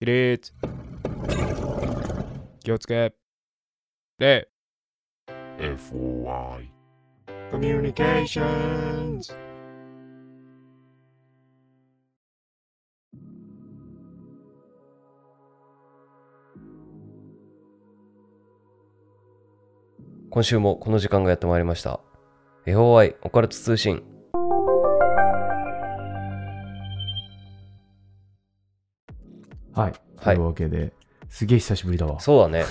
[0.00, 0.52] 起立
[2.60, 3.16] 気をつけ。
[4.20, 4.48] 礼
[5.58, 6.68] FOI
[7.50, 9.32] コミュニケーションズ。
[20.30, 21.98] 今週もこの時間がやってまいりました。
[22.66, 24.17] FOI オカルト通信。
[29.80, 29.92] はい。
[30.16, 30.92] はいというわけで、
[31.28, 32.20] すげえ久しぶりだわ。
[32.20, 32.64] そうだね。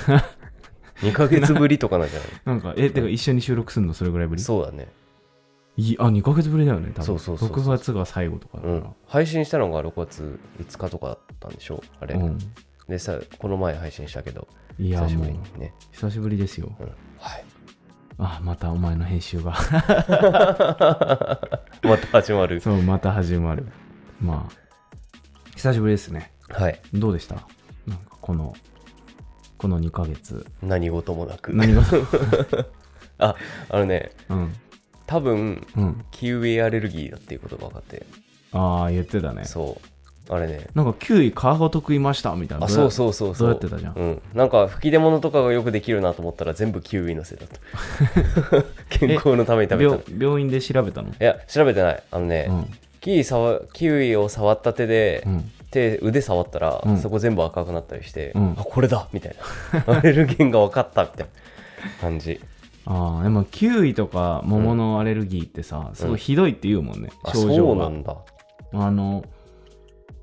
[1.01, 2.29] 2ヶ月ぶりとかなんじゃない？
[2.45, 4.41] なんか、え、てか一緒に収録するのそれぐらいぶり？
[4.41, 4.87] そうだね。
[5.77, 7.05] いあ、2ヶ月ぶりだよね、多分。
[7.05, 8.87] そうそうそうそう6月が最後とかだからうん。。
[9.05, 11.83] 配信したのが6月5日とかだったんでしょ？
[11.99, 12.15] あれ。
[12.15, 12.37] うん。
[12.89, 14.47] でさ、この前配信したけど、
[14.79, 15.73] いや、久しぶもうりにね。
[15.91, 16.71] 久しぶりですよ。
[16.79, 16.85] うん、
[17.19, 17.45] はい。
[18.17, 19.51] あ、またお前の編集が。
[21.83, 22.59] また始まる。
[22.61, 23.67] そう、また始まる。
[24.21, 24.53] まあ、
[25.55, 26.31] 久しぶりですね。
[26.49, 26.79] はい。
[26.93, 27.35] どうでした？
[27.85, 28.53] なんかこの、
[29.57, 30.45] この2ヶ月。
[30.61, 31.53] 何事もなく。
[31.53, 31.81] 何が
[33.19, 33.35] あ、
[33.69, 34.53] あのね、うん。
[35.05, 36.05] 多分、うん。
[36.11, 38.05] キウイアレルギーだっていうことが分かって。
[38.53, 39.45] ああ、言ってたね。
[39.45, 39.79] そ
[40.29, 40.33] う。
[40.33, 40.67] あれね。
[40.75, 42.65] なんかキウイ皮ごと食いましたみたいな。
[42.65, 42.91] あ、そうう。
[42.91, 43.49] そうそうそう。
[43.49, 43.93] やってたじゃん？
[43.95, 44.21] うん。
[44.33, 48.63] なんか吹き出物とかがよくできるなと思ったら全部キウイのせいだった。
[48.89, 50.01] 健康のために食べたの。
[50.09, 51.09] 病病院で調べたの？
[51.09, 52.03] いや、調べてない。
[52.11, 52.73] あのね、うん。
[52.99, 55.51] キウイ触キウイを触った手で、うん。
[55.71, 56.97] 手腕触ったら、うん。
[56.97, 58.51] そこ全部赤くなったりして、うん。
[58.57, 59.35] あこれだみたい
[59.85, 59.93] な。
[59.97, 61.31] アレルゲンが分かったみたいな。
[62.01, 62.39] 感じ。
[62.85, 67.85] ああ、でもキウイとか桃のアレルギーってさ、すごいひどいって言うもんね、あ症状が。
[67.85, 68.17] そうなんだ。
[68.73, 69.23] あの、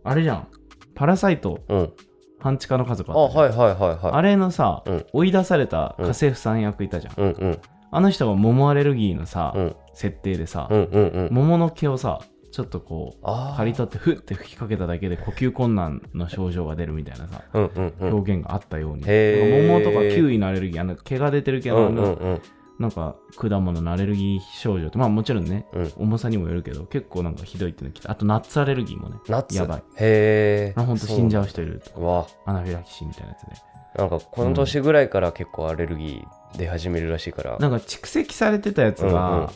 [0.02, 0.48] あれじゃん。
[0.94, 1.92] パラサイト、うん。
[2.40, 3.58] 半地下の家族ああったじゃん。
[3.58, 4.12] はいはいはいはい。
[4.12, 5.06] あれのさ、うん。
[5.12, 7.14] 追い出された家政婦さん役いたじゃん。
[7.16, 7.58] うんうん。
[7.90, 9.76] あの人が桃アレルギーのさ、うん。
[9.92, 11.28] 設定でさ、うんうんうん。
[11.32, 12.20] 桃の毛をさ、
[12.54, 13.24] ちょっとこう、
[13.56, 18.14] 刈り取ってふって吹きかけただけで呼吸困難の症状が出るみたいなさ、うんうんうん。
[18.14, 22.42] 表現があったように、桃とかキウイのアレルギー、あの毛が出てる系の、うんうんうん。
[22.78, 25.92] なんか果物のアレルギー症状って、まあもちろんね、うん。
[25.96, 29.56] 重さにもよるけど、結構なんかひどいっていうの来て、あとナッツアレルギーもね、ナッツ。
[29.56, 29.78] やばい。
[29.78, 33.56] へえあほんと死んじゃう人いるとか、アナフィラキシーみたいなやつで。
[33.98, 37.58] なんかこの年ぐらいから結構アレルギー出始めるらしいから。
[37.58, 39.48] なんか蓄積されてたやつが、うんうん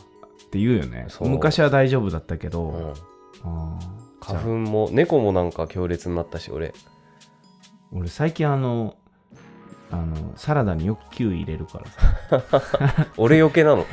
[0.49, 1.05] って言うよね。
[1.21, 2.95] 昔は大丈夫だったけど、
[3.45, 3.79] うん。
[4.19, 6.73] 花粉も猫もなんか強烈になったし俺。
[7.93, 8.95] 俺最近あの、
[9.91, 11.81] あの、サラダによくキウイ入れるか
[12.31, 13.85] らさ、 俺余計なの？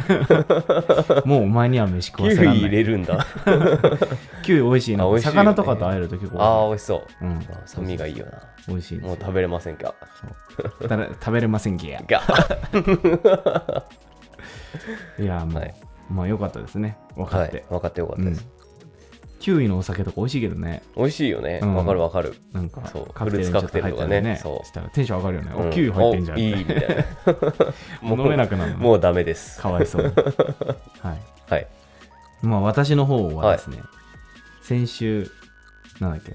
[1.27, 2.59] もうお前には飯食キウイわせない。
[2.61, 3.27] 入れるんだ。
[4.43, 5.11] キウイ美味しいな。
[5.11, 5.21] ね。
[5.21, 7.25] 魚とかと会えると結構ああ美味しそう。
[7.25, 8.33] うん、あ酸味がいいよな。
[8.69, 9.95] 美味しいもう食べれませんか？
[10.81, 12.03] 食べれませんけや。
[12.07, 12.23] が。
[15.19, 15.75] いや、もう、はい
[16.11, 16.97] まあよかったですね。
[17.17, 17.57] 分かって。
[17.57, 17.65] はい。
[17.71, 18.47] 分かってよかったです、
[19.41, 20.83] キウイのお酒とか美味しいけどね。
[20.97, 21.61] 美味しいよね。
[21.63, 21.75] うん。
[21.75, 22.35] わ、かるわかる。
[22.53, 23.13] なんかそう。
[23.13, 24.41] カクテルカクテルとかねね。
[24.43, 24.67] そう。
[24.67, 25.53] したらテンション上がるよね。
[25.57, 25.69] うん。
[25.69, 26.39] お、キウイ入ってんじゃん。
[26.39, 27.05] おいいみたいな。
[28.03, 28.79] もう飲めなくなるの。
[28.79, 29.61] もうダメです。
[29.61, 30.13] かわいそうに。
[31.01, 31.19] はい。
[31.49, 31.67] はい。
[32.43, 33.79] まあ私の方はですね、
[34.63, 35.31] 先週、
[36.01, 36.35] なんだっけ、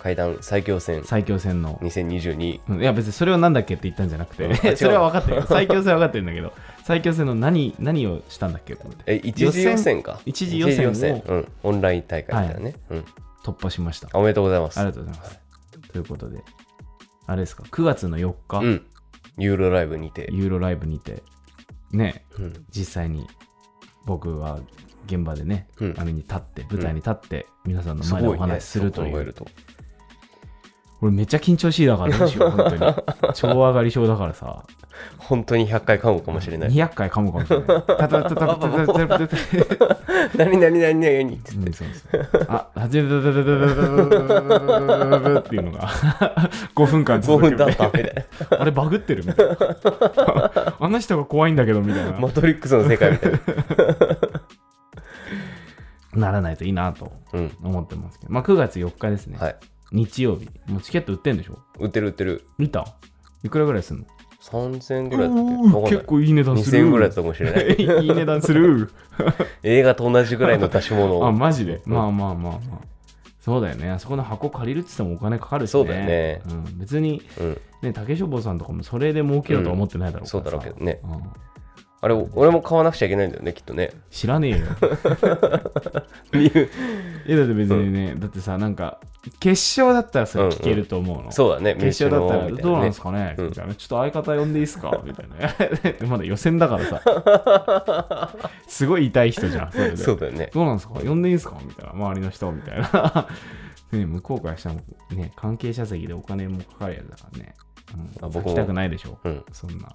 [0.00, 1.04] 階段最強戦。
[1.04, 5.46] 最強戦の、2022うんいや別にそれをなんだっけって言ったんじゃなくて、 それは分かってる。
[5.46, 6.52] 最強戦は分かってるんだけど、
[6.90, 8.74] 最強戦の何、何をしたんだっけ？
[8.74, 10.20] と思ってえ一次予選か。
[10.26, 13.04] 一次予選を一うん、オンライン大会みたいなね、うん、
[13.44, 14.08] 突破しました。
[14.12, 14.80] おめでとうございます。
[14.80, 15.40] ありがとうございます。
[15.92, 16.42] ということで、
[17.26, 18.86] あれですか、9月の4日、うん。
[19.38, 21.22] ユーロライブにて、ユーロライブにて、
[21.92, 23.28] ね、うん、実際に
[24.04, 24.58] 僕は
[25.06, 25.94] 現場でね、うん。
[26.06, 29.12] に立って、舞台に立って、皆さんの前でお話しするという。
[29.12, 29.46] そう考えると
[31.02, 33.34] 俺めっちゃ緊張しいだからどうしよう、 本当に。
[33.34, 34.64] 超上がり症だからさ、
[35.18, 37.66] 本当に100回噛むかもしれない200回噛むかもしれない。
[37.66, 39.98] タタタタタタタタタタ
[40.36, 43.50] 何何何何ってうんそうそうあ、始めたたたた
[45.08, 45.88] たたたっていうのが
[46.74, 48.26] 5分間5続く分経ったみたい
[48.58, 49.56] あれバグってるみたいな。
[50.80, 52.18] あの人が怖いんだけどみたいなな。
[52.18, 53.38] マトリックスの世界みたいな
[56.14, 58.32] ならないといいなとうん思ってますけど。
[58.32, 59.38] まあ9月4日ですね。
[59.40, 59.56] はい
[59.92, 60.48] 日曜日。
[60.66, 61.58] もうチケット売ってんでしょ？
[61.78, 62.44] 売ってる売ってる。
[62.58, 62.86] 見た？
[63.42, 64.04] いくらぐらいすんの
[64.42, 65.50] ？3000円ぐらいだったっけ？
[65.52, 65.90] おーわかんない。
[65.92, 66.78] 結構いい値段す2000る。
[66.78, 67.74] 円ぐらいだったかもしれない。
[68.04, 68.90] いい値段する。
[69.62, 71.82] 映画と同じぐらいの出し物 あ、をマジで？
[71.86, 71.92] うん。
[71.92, 72.60] まあまあまあまあ。
[73.40, 73.90] そうだよね。
[73.90, 75.72] あそこの箱借りるって言ってもお金かかるしね。
[75.72, 76.42] そうだよね。
[76.50, 77.58] うん、別に、うん。
[77.82, 81.00] ね、竹書房さんとかもそれで儲けようとは思ってないだろうからさ、そうだろうけどね。
[81.02, 81.10] うん
[82.02, 84.58] あれ俺も買わなくちゃいけないんだよねきっとね知らねえよ。
[86.32, 88.98] え、だって別にね、だってさ、なんか、
[89.38, 89.50] 決
[89.80, 91.30] 勝だったらそれ聞けると思うの。
[91.30, 94.98] そうだね決勝だったら、どうなんねですかね、うんみたいなちょっと相方呼んでいいですか？
[95.04, 95.36] みたいな。
[96.08, 98.38] まだ予選だからさ。
[98.66, 99.72] すごい痛い人じゃん。
[99.72, 100.94] それでそうだよねどうなんですか？
[101.00, 101.56] 呼んでいいですか？
[101.62, 101.92] みたいな。
[101.92, 103.26] 周りの人みたいな。
[103.92, 104.76] ね、向こうからしたら
[105.16, 107.54] ね、関係者席でお金もかかるやつだからね。
[107.94, 109.18] うん、あ僕も行きたくないでしょ。
[109.24, 109.44] うん。
[109.52, 109.92] そんな。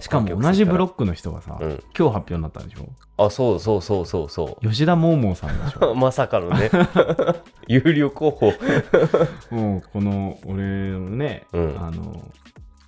[0.00, 0.94] しかも同じブロク。
[0.94, 2.88] ックの人がさ、うん今日発表になったんでしょ？
[3.24, 5.92] あ、そうそうそうそうそ吉田桃々さんでしょ？
[5.92, 5.94] う。
[5.98, 6.70] まさかのね。
[7.68, 8.52] 有料候補。
[9.54, 12.30] もうこの俺のね、うんあの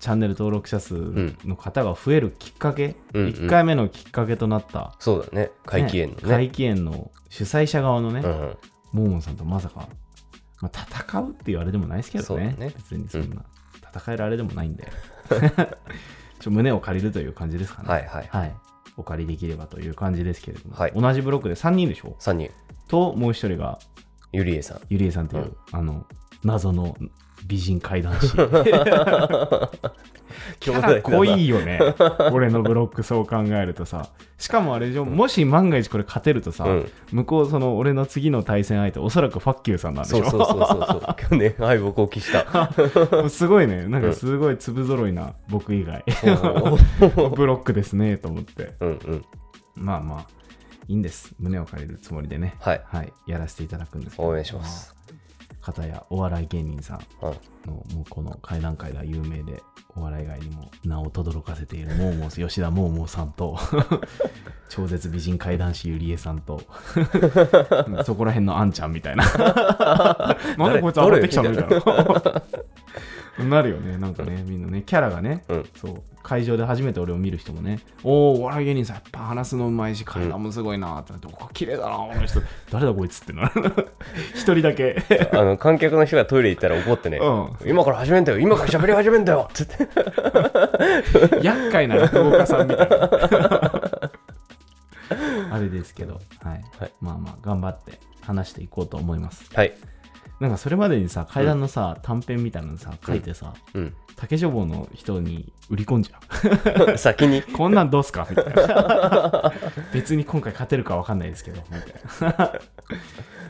[0.01, 5.53] チャンネル登録者数んの方が増えるきっかけ、うんうん1回目のきっかけとなった、そうだね。
[5.65, 6.21] 怪奇園のね。
[6.23, 8.57] 怪奇園の主催者側のね、うん。
[8.93, 9.89] モーモンさんとまさか、
[10.61, 13.45] まあ、戦うって言われでもないですけどねね別にそんな、
[13.95, 14.87] 戦えるあれでもないんで
[16.43, 17.89] ちょ胸を借りるという感じですかね。
[17.89, 18.29] はいはい。
[18.29, 18.55] はい。
[18.97, 20.93] お借りできればという感じですけれども、はい。
[20.93, 22.51] 同じブロックで3人でしょ？3人。
[22.89, 23.79] ともう一人が
[24.33, 24.81] ゆりえさん。
[24.89, 25.55] ゆりえさんという、うん。
[25.71, 26.05] あの
[26.43, 26.97] 謎の
[27.47, 28.33] 美人怪談師
[30.61, 31.79] キャラ濃いよね。
[32.33, 34.09] 俺のブロックそう考えるとさ。
[34.39, 35.05] しかもあれでしょ。
[35.05, 36.91] もし万が一これ勝てるとさ、うん。
[37.13, 40.29] 向こうその俺の次の対戦相手おそらくファッキューさんなんでしょ。
[40.29, 41.29] そうそうそうそうそう。
[41.31, 42.71] 去年、敗北を期した。
[43.31, 43.87] すごいね。
[43.87, 46.05] なんかすごい粒揃いな僕以外。
[47.17, 48.75] お ブロックですねと思って。
[48.81, 49.25] うんうん。
[49.77, 50.27] まあまあ
[50.89, 51.35] いいんです。
[51.39, 52.55] 胸を借りるつもりでね。
[52.61, 52.83] はい。
[52.85, 53.13] はい。
[53.27, 54.29] やらせていただくんですけど。
[54.29, 54.95] 応援します。
[55.63, 57.31] 片やお笑い芸人さんの
[57.73, 59.63] もうこの会談会では有名で
[59.95, 63.57] お笑い以外にも名を轟かせているモーモー吉田モーモーさんと
[64.69, 66.63] 超絶美人怪談師ゆりえさんと
[68.05, 69.25] そこら辺のあんちゃんみたいな。
[70.57, 72.43] なんでこいつ上がってきたのみたいな
[73.39, 75.65] なるよねなんかねみんなねキャラがね、うん。
[75.77, 77.81] そう会場で初めて俺を見る人もね。
[78.05, 82.41] おおお笑い芸人さんやっぱ話すのうまいし階段もすごいなってなって、お綺麗だなこの人。
[82.71, 83.89] 誰だこいつってなる。
[84.35, 85.03] 一人だけ。
[85.33, 89.89] あの観客の人がトイレ行ったら怒ってね、う今から始めんだよ今から喋り始めんだよっつって。
[91.43, 93.11] 厄介な落語家さんみたいな。
[95.51, 96.21] あれですけど、は
[96.55, 96.63] い。
[96.79, 96.93] はい。
[97.01, 99.51] まあまあ頑張って話していこうと思います。
[99.55, 99.73] はい
[100.43, 103.95] なんかそれまでにさ階段のさ、短編みたいなのさ書いてさ、うん。
[104.17, 107.39] 竹書房の人に売り込んじゃ 先に。
[107.39, 108.27] うこんなんどうすか？
[108.29, 109.53] みたいな。
[109.95, 112.53] 別に今回勝てるか分かんないですけどみたいな。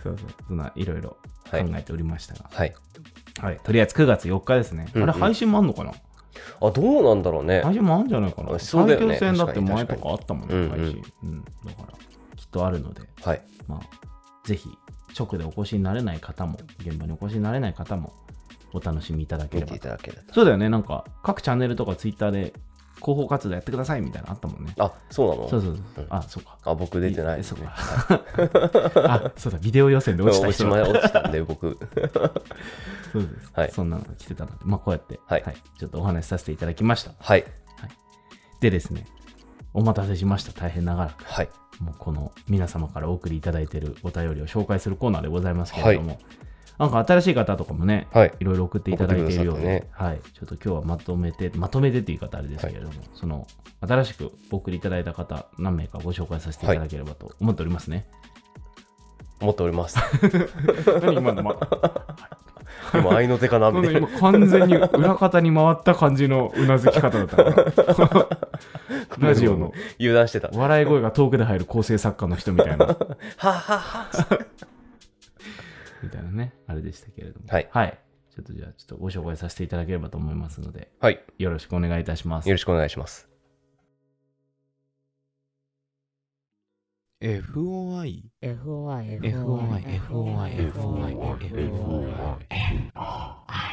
[0.02, 0.28] そうそう。
[0.48, 1.16] そんないろいろ
[1.50, 2.74] 考えておりましたが、はい。
[3.40, 3.60] はい。
[3.64, 5.08] とりあえず9月4日ですね、うんうん。
[5.08, 5.92] あれ配信もあんのかな？
[6.60, 7.62] あどうなんだろうね。
[7.62, 8.58] 配信もあるんじゃないかな。
[8.58, 9.16] そうだよね。
[9.18, 10.82] 最強戦だって前とかあったもんね、確かに。
[10.84, 11.02] 配信。
[11.24, 11.44] うん。
[11.44, 11.98] だから、
[12.36, 13.42] きっとあるので、はい。
[13.66, 13.80] まあ、
[14.44, 14.68] ぜひ、
[15.18, 18.12] 直でお越しになれない方も、現場にお越しになれない方も、
[18.72, 19.90] お楽しみいただければ見てい。
[19.90, 22.52] ただけるとそうだよね、なんか、各チャンネルとかツイッターで、
[22.96, 24.72] 広報活動やってくださいみたいなのあったもんね。
[24.78, 25.48] あそうなの？
[25.48, 26.04] そうそうそう。
[26.04, 26.56] うんあ、そうか。
[26.64, 27.74] あ僕出てないですそうねか。
[29.26, 31.76] あ、そうだ、ビデオ予選で落ちた人落ちま落ちたんで僕
[33.12, 33.50] そうです。
[33.52, 35.42] はいそんなのが来てたので、まあ、こうやって、はい
[35.78, 37.12] ちょっとお話しさせていただきました。
[37.18, 37.44] はい
[38.60, 39.04] でですね、
[39.74, 40.52] お待たせしました。
[40.52, 41.24] 大変長らく。
[41.24, 41.48] はい
[41.80, 46.19] もうこの皆様からお送りいただいているお便りを紹介するコーナーでございますけれども、
[46.78, 48.32] なんか新しい方とかもね、はい。
[48.40, 53.46] いろいろ送っていただいているようで、送ってくだはい、ちょっと今日はまとめて、まとめてっていう言い方あれですけれども、その
[53.80, 58.06] 新しくお送りいただいた方、何名かご紹介させていただければと思っておりますね。
[59.40, 59.98] 思っております。
[61.02, 61.56] 何今の、ま、
[62.94, 63.98] 今合いの手かなみたいな。
[63.98, 68.41] 今完全に裏方に回った感じのうなずき方だったから、
[69.18, 70.48] ラジオの油断してた。
[70.48, 72.86] 笑い声が遠くで入る構成作家の人みたいな。
[72.86, 74.38] はっはっは。
[76.02, 77.46] みたいなね、あれでしたけれども。
[77.48, 77.68] はい。
[78.34, 81.20] ちょっとじゃあ、ちょっとご紹介させていただければと思いますので、はい。
[81.38, 82.48] よろしくお願いいたします。
[82.48, 82.54] よ。
[82.54, 83.28] ろしくお願いします。
[87.22, 91.14] FOI FOI FOI、FOI、FOI、
[92.96, 93.71] FOI。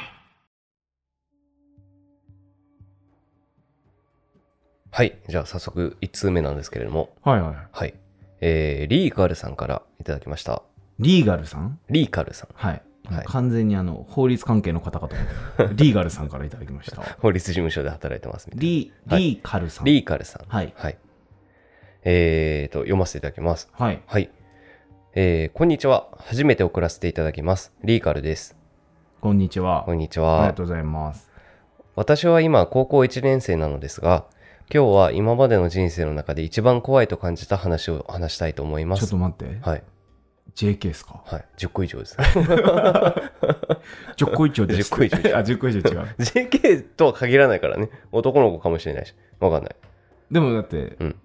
[4.92, 5.18] はい。
[5.28, 7.10] じゃあ早速1通目なんですけれども。
[7.24, 7.56] はいはい。
[7.72, 7.94] はい。
[8.42, 10.64] えー、リーガルさんからいただきました。
[11.00, 11.80] リーガルさん？
[11.90, 12.50] リーカルさん。
[12.54, 12.82] はい。
[13.06, 13.26] はい。
[13.26, 15.16] 完全にあの法律関係の方かと。
[15.16, 17.02] 思って、リーガルさんからいただきました。
[17.20, 18.64] 法律事務所で働いてますみたいな。
[18.64, 19.24] リー、はい。
[19.24, 19.86] リーカルさん。
[19.86, 20.46] リーカルさん。
[20.48, 20.74] はい。
[20.76, 20.98] はい。
[22.04, 23.70] えーと読ませていただきます。
[23.74, 24.02] はい。
[24.06, 24.30] はい。
[25.16, 26.08] えー、こんにちは。
[26.18, 27.74] 初めて送らせていただきます。
[27.84, 28.56] リーカルです。
[29.22, 29.84] こんにちは。
[29.86, 31.30] こんにちありはがとうございます。
[31.96, 34.26] 私は今高校1年生なのですが
[34.72, 39.00] 今日は今までの人生の中で一番怖いと感じた話を話したいと思います。
[39.00, 39.58] ちょっと待って。
[39.68, 39.84] はい、
[40.56, 41.24] JK ですか？
[41.26, 44.94] はい、10個以上です ?10 個以上です。
[44.94, 45.86] 10個以上あ、10個以上違う。
[46.20, 47.90] JK とは限らないからね。
[48.12, 49.16] 男の子かもしれないし。
[49.40, 49.76] わかんない。
[50.30, 51.16] でもだって、うん。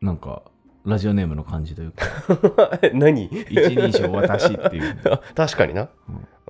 [0.00, 0.42] なんか、
[0.84, 2.04] ラジオネームの感じというか、
[2.94, 3.24] 何？
[3.24, 4.96] 一人称私っていう。
[5.10, 5.88] あ確かにな、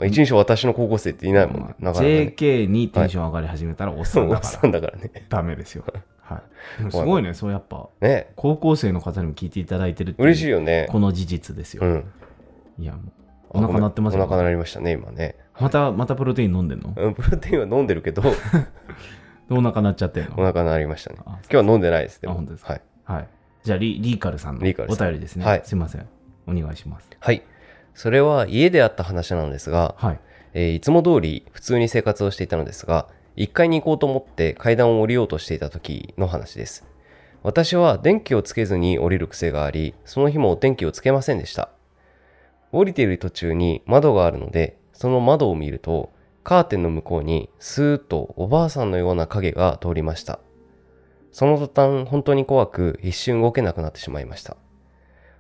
[0.03, 4.53] 一人称私の高校生っていないもんね、なかなかね JK にテンション上がり始めたらおっさおんだっから。
[4.53, 5.11] さんだからね。
[5.31, 5.85] ダメですよ。
[6.25, 6.43] は
[6.89, 6.91] い。
[6.91, 11.83] すごいね、そうやっぱ、ね高校生の方にも聞いていただいてるって嬉しいよねこの事実ですよ。
[11.85, 12.05] うん
[12.79, 13.01] いや、も
[13.51, 15.37] お腹鳴ってますよお腹鳴りましたね、今ね。
[15.61, 16.93] また、またプロテイン飲んでんの？
[16.97, 18.23] うんプロテインは飲んでるけど、
[19.51, 20.35] お腹鳴っちゃってんの？
[20.39, 21.19] お腹鳴りましたね。
[21.27, 22.21] あ今日は飲んでないです。
[22.21, 22.73] でもあ本当ですか？
[22.73, 22.83] はい。
[23.05, 23.29] はい。
[23.63, 24.75] じゃあリ、リーカルさんのお便
[25.13, 25.45] りですね。
[25.45, 26.07] はいすいません。
[26.47, 27.09] お願いします。
[27.21, 27.43] はい。
[27.95, 30.21] それは家であった話なんですが、はい。
[30.55, 36.87] えーいつも通り普通に生活をしていたのですが、1階に行こうと思って階段を降りようとしていた時の話です。
[37.43, 41.69] 私は電気をつけずに降りる癖があり、その日も電気をつけませんでした。
[42.73, 46.11] 降りている途中に窓があるので、その窓を見ると、
[46.43, 50.39] カーテンの向こうにスーッとおばあさんのような影が通りました。
[51.33, 51.71] その途
[52.03, 54.57] 端、本当に怖く一瞬動けなくなってしまいました。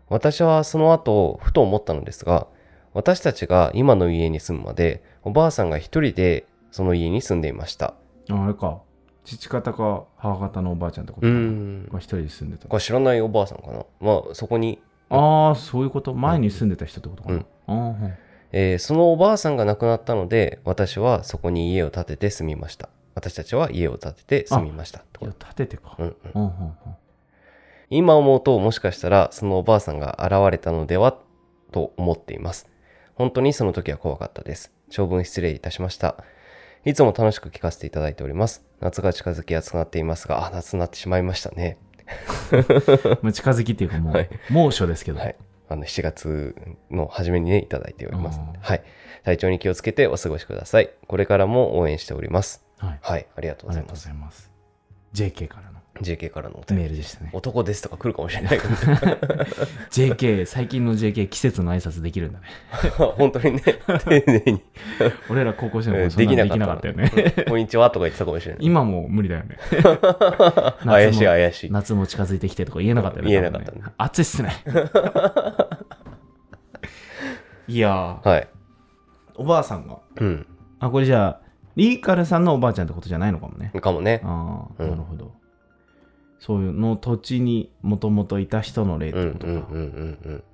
[0.09, 2.49] 私はその後、ふと思ったのですが、
[2.93, 7.95] 私たちが今の家に住むまで、おばあさんが一人でその家に住んでいました。
[8.31, 8.81] ああれか。
[9.25, 11.31] 父方か母方のおばあちゃんってことう
[11.88, 12.76] か一人で住んでたこ。
[12.76, 13.87] れ知らないおばあさんかな。
[14.00, 16.14] まあ、そこに、ああ、そういうこと？
[16.14, 17.45] 前に住んでた人ってことかな。
[17.69, 18.19] うんはい
[18.50, 22.88] えーそのおばあさんが亡くなったので、私はそこに家を建てて住みました。
[23.14, 24.99] 私たちは家を建てて住みました。
[24.99, 25.95] いや、立ててか。
[25.97, 26.52] うんうん
[27.88, 31.16] 今思うともしかしたらそのおばあさんが現れたのでは
[31.71, 32.69] と思っています。
[33.14, 34.73] 本当にその時は怖かったです。
[34.90, 36.16] 長文失礼いたしました。
[36.85, 38.62] いつも楽しく聞かせていただいております。
[38.81, 41.79] 夏が近づき暑くなっていますが、あ、夏になってしまいましたね。
[43.23, 45.19] まあ近づきっていうかもう、はい猛暑ですけど。
[45.19, 45.37] はい。
[45.71, 46.55] あの、7月
[46.91, 48.83] の初めにね、いただいておりますはい。
[49.25, 50.91] 体調に気をつけてお過ごしください。
[51.09, 52.62] これからも応援しております。
[52.76, 52.99] はい。
[53.00, 53.26] はい。
[53.35, 54.26] ありがとうございますありがとうござ。
[54.26, 54.53] います。
[55.14, 57.31] JK からの JK からのメールでしたね。
[57.33, 58.59] 男ですとか来るかもしれない
[59.91, 62.47] JK、 最近の JK、季節の挨拶できるんだね。
[63.17, 64.63] 本当にね、丁寧に。
[65.31, 67.13] 俺ら高校生のえー頃できなかったよね。
[67.37, 68.65] うんこんにちはとか言ってたかもしれない。
[68.65, 69.57] 今もう無理だよね。
[70.85, 71.71] 怪しい怪しい。
[71.71, 73.31] 夏も近づいてきてとか言えなかったよね。
[73.31, 74.51] 言えなかったね暑いっすね。
[77.69, 78.49] いやー、はい。
[79.37, 79.99] おばあさんが。
[80.17, 80.47] うん。
[80.81, 81.41] あ、これじゃあ、
[81.77, 83.71] リーカルさんのおばあちゃんってことじゃないのかもね。
[83.81, 84.21] かもね。
[84.25, 85.33] ああ、うんなるほど。
[86.45, 89.69] そういうの土地にもともといた人の例っうんてことか。
[89.71, 90.45] うんうんうん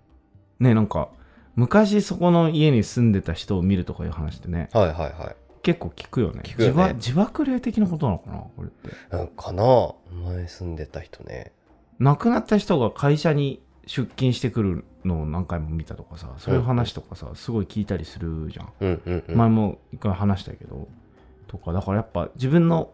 [0.61, 1.09] ね、なんか、
[1.56, 4.80] 昔そこの家に住んでた人を見るとかいう話ってね、うん。
[4.82, 5.37] はいはいはい。
[5.62, 6.42] 結構聞くよね。
[6.44, 8.90] 聞くよね自爆霊的なことなのかなこれって。
[9.11, 9.64] なんかな
[10.26, 11.50] 前住んでた人ね。
[11.99, 18.73] 亡くなった人が会社に出勤してくるのを何回も見たとかさ、そういう話とかさ、すごい聞いたりするじゃん。
[18.80, 19.37] うんうんうん。
[19.37, 20.87] 前も一回話したけど、
[21.49, 22.92] とか、だからやっぱ自分の、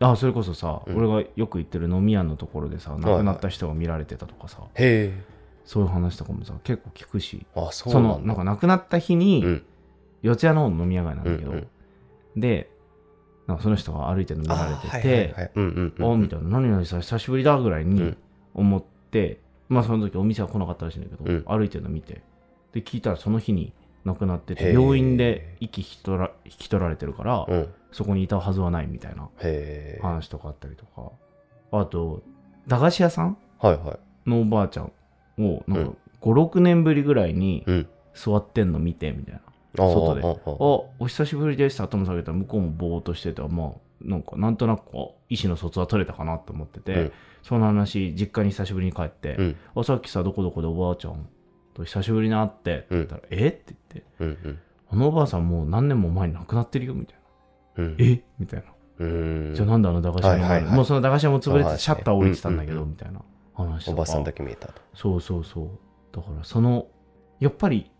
[0.00, 5.12] あ、それこそさ、うん俺がよく行ってる飲み屋のところでさ、亡くなった人が見られてたとかさ、へ
[5.64, 7.60] そういう話とかもさ、結構聞くし、え。
[7.60, 8.26] あ、そうその、なんだ。
[8.28, 9.62] なんか亡くなった日に、うん。
[10.22, 11.68] 四谷の飲み屋街なんだけど、うんうん
[12.34, 12.70] で、
[13.46, 16.12] なんかその人が歩いてるの見られてて、あはいはいはいうんうんうん。
[16.14, 18.16] あみたいな、何々さ、久しぶりだぐらいうにん
[18.54, 22.22] 思って、まあその時お店は来なかったらしいんだけど、うん歩いてるの見て、
[22.72, 23.72] で、聞いたらその日に
[24.04, 27.68] 亡くなってて、病院で息引き取ら引き取られてるから、うん。
[27.92, 29.28] そこにいたはずはないみたいな
[30.00, 31.12] 話とかあったりとか、
[31.72, 32.22] あと、
[32.66, 33.72] 駄菓子屋さんは
[34.26, 34.30] い。
[34.30, 34.92] のおばあちゃん
[35.38, 37.88] を、なんうか5、6年ぶりぐらいにうん。
[38.14, 39.40] 座ってんの見て、みたいな。
[39.78, 43.70] あー外であお久しぶりですって頭下げたら向こうもぼーっとしてて、まあ、
[44.02, 44.82] なんかなんとなく
[45.30, 51.26] 意思の疎通は取れたかなと思ってて、うんその話、実家に久しぶりに帰って、うんあさっきさ、どこどこでおばあちゃん
[51.74, 53.48] と久しぶりに会ってって言ったら、え？
[53.48, 54.58] って言って、うんうん。
[54.90, 57.16] あのおばあさんもう何年も前に亡くなってるよみたい
[57.76, 57.84] な。
[57.84, 57.96] うん。
[57.98, 58.22] え？
[58.38, 58.66] みたいな。
[58.98, 59.52] うん。
[59.54, 60.42] じゃあなんであの駄菓子屋の？
[60.44, 63.20] はいはいはいもうその駄菓子屋も潰れてシャッター降りてたんだけど、うんうんみたいな
[63.54, 63.96] 話とか。
[63.96, 64.80] おばさんだけ見えたと。
[64.94, 65.68] そうそうそう。
[66.14, 66.86] だからその、
[67.40, 67.90] やっぱり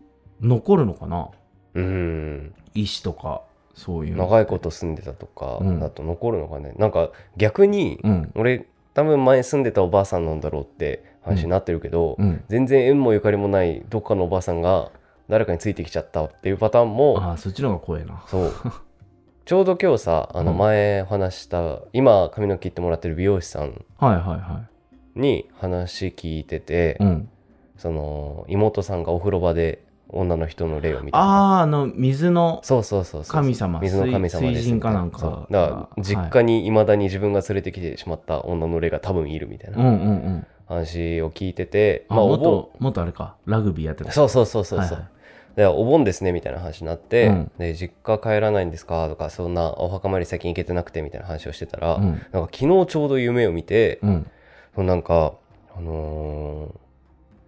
[0.41, 1.29] 残るのかな？
[1.73, 2.53] うん。
[2.75, 3.41] 意思とか、
[3.73, 4.25] そういうの。
[4.25, 6.73] 長いこと住んでたとかうんだと残るのかね。
[6.77, 8.31] なんか逆に、うん。
[8.35, 12.43] 俺多分前住んでたおばあさんなんだろうって話になってるけど、うん。
[12.47, 14.91] 全然縁もゆかりもないどっかのおばあさんが
[15.29, 18.23] 誰かについてきちゃったっていうパターンもああ、そっちの方が怖いな。
[18.27, 18.51] そう
[19.45, 23.83] ちょうど今日さあのうん前お話した、今髪の毛切ってもらってる美容師さん
[25.15, 27.03] に話聞いてて、い。
[27.03, 27.29] うん。
[27.77, 40.47] その妹さんがお風呂場で女の人の霊を見たとかああ、あの、水の、そうそうそうそう神様水の神様です水神かなんかだから実家にいまだに自分が連れてきてしまった女の霊が多分いるみたいうんうなんうん。
[40.73, 44.11] 話を聞いてて、あ、まあお盆元、元あれか、ラグビーやってた。
[44.11, 45.07] そうそうそうそうそう、はいはい
[45.55, 52.03] でお盆ですねみたいな話になって、うんで実家帰らないんですかとかそんなお墓参り先に行けてなくてみたいな話をしてたら、うん。
[52.03, 54.27] なんか昨日ちょうど夢を見て、うん。
[54.73, 55.33] そのなんか
[55.77, 56.83] あのー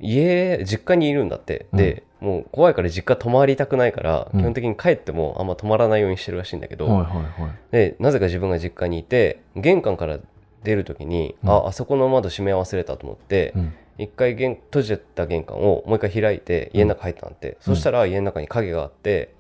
[0.02, 7.04] 家実家にいるんだって、でもう怖いから実家泊まりたくないから、うん基本的に帰ってもあんま泊まらないようにしてるらしいんだけど、はいは
[7.38, 7.52] いはい。
[7.72, 10.20] でなぜか自分が実家にいて玄関から
[10.66, 11.50] 出る時に、うん。
[11.50, 13.74] ああそこの窓閉め忘れたと思って、うん。
[13.98, 19.34] 一回玄閉じた玄関をもう一回開いて家の中入ったんって、そしたら家の中に影があって、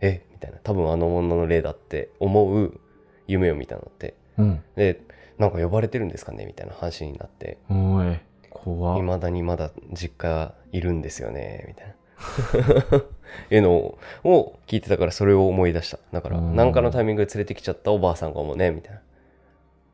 [0.00, 0.22] え？
[0.32, 0.58] みたいな。
[0.64, 2.80] 多分あの女の霊だって思う
[3.28, 4.14] 夢を見たのって。
[4.36, 4.62] うん。
[4.74, 5.00] で
[5.38, 6.44] なんか呼ばれてるんですかね？
[6.46, 7.58] みたいな話になって。
[7.70, 8.18] おい、
[8.50, 11.64] 怖いまだにまだ実家いるんですよね？
[11.68, 11.94] みたいな。
[13.50, 15.98] いうのを聞いてたからそれを思い出した。
[16.12, 16.56] だからうん。
[16.56, 18.70] 何かのタイミングで連れてきちゃったおばあさんかもね？
[18.70, 19.00] みたい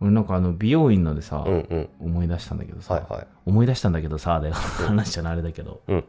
[0.00, 1.88] 俺なんかあの美容院のでさ、なうんうん。
[2.00, 3.26] 思い出したんだけどさ、はいはい。
[3.47, 6.04] 思い出したんだけどさ、で話しちゃうのあれだけど、うん。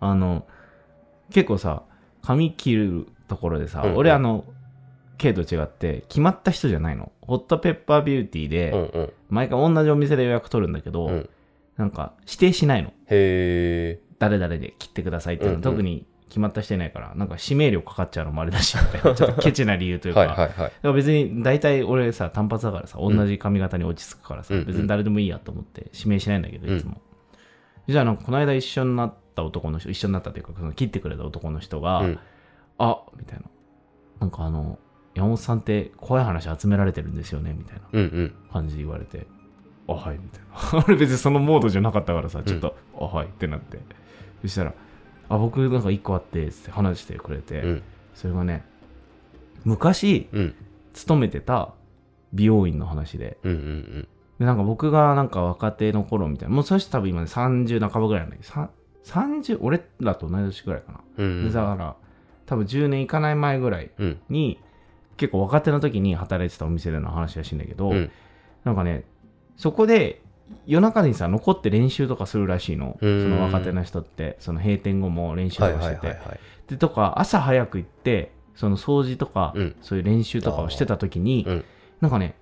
[0.00, 0.46] あの、
[1.32, 1.82] 結構さ、
[2.22, 3.96] 髪切るところでさ、うんうん。
[3.96, 4.44] 俺あの、
[5.18, 7.12] K と違って、決まった人じゃないの。
[7.22, 9.12] ホットペッパービューティーで、うんうん。
[9.30, 11.28] 毎回同じお店で予約取るんだけど、うん。
[11.76, 12.90] なんか指定しないの。
[13.08, 15.62] へえ誰々で切ってくださいっていうの、うんうん。
[15.62, 19.14] 特に決まった人いないから、なんか指名料かかっちゃうのもあれだし、みたいな。
[19.16, 20.48] ちょっとケチな理由というか、はいはいはい。
[20.48, 24.66] だから別に大体俺さ単発だからさ同じ髪型に落ち着くからさ、うんうん。
[24.66, 27.00] 別に誰でもいいやと思って指名しないんだけどいつも、
[27.86, 32.18] じゃあなんかこの間一緒になった男の人一緒になったというかその切ってくれた男の人が、うん。
[32.78, 33.44] あみたいな。
[34.20, 34.78] なんかあの
[35.14, 38.34] 山本さんって怖い話集められてるんですよねみたいなうんうん。
[38.52, 39.26] 感じで言われて
[39.86, 40.40] あはいみたい
[40.78, 40.84] な。
[40.88, 43.78] 俺別にそのモードじゃなかったからさちょっと、あはいってなって。
[44.42, 44.74] そしたら
[45.28, 47.82] あ僕なんか一個あってつって話してくれて、うん。
[48.14, 48.64] それがね
[49.64, 50.54] 昔うん。
[50.92, 51.74] 勤めてた
[52.32, 53.38] 美容院の話で。
[53.42, 56.54] うんうんでなんか僕がなんか若手の頃みたいな。
[56.54, 58.48] もうそして多分今ね30半ばぐらいなんだけど。
[58.48, 58.70] さ
[59.04, 61.96] 30俺らと同い年ぐらいかな、うんうんでだから
[62.46, 64.20] 多分10年いかない前ぐらいうん。
[64.28, 64.58] に
[65.16, 68.10] 結構若手の時に働いてたお店での話らしいんだけど、うん。
[68.64, 69.04] なんかね
[69.56, 70.20] そこで
[70.66, 72.96] 夜中にさ残って練習とかするらしいの。
[73.00, 73.30] そうん。
[73.30, 74.36] の若手の人って。
[74.40, 76.16] その閉店後も練習とはいかしてて、
[76.68, 79.76] でとか朝早く行ってその掃除とか、うん。
[79.80, 81.64] そういう練習とかをしてた時に、うん。
[82.00, 82.34] なんかね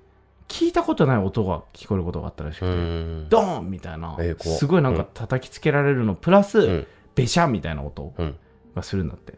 [0.48, 3.28] 聞いたことない音が聞こえることがあったらしくうて、ん。
[3.28, 6.86] ドーンみたいな、えーすごいなんか叩きつけられるのプラス、うん。
[7.14, 8.36] ベシャみたいな音うん。
[8.74, 9.34] がするんだって。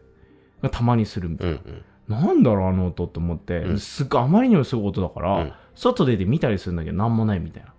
[0.61, 3.79] がたまにするみたいうんな、なんだろうあの音って思って、うん。
[3.79, 5.53] すっごいあまりにもすごい音だから、うん。
[5.75, 7.73] 外出て見たりするんだけど何もないみたいな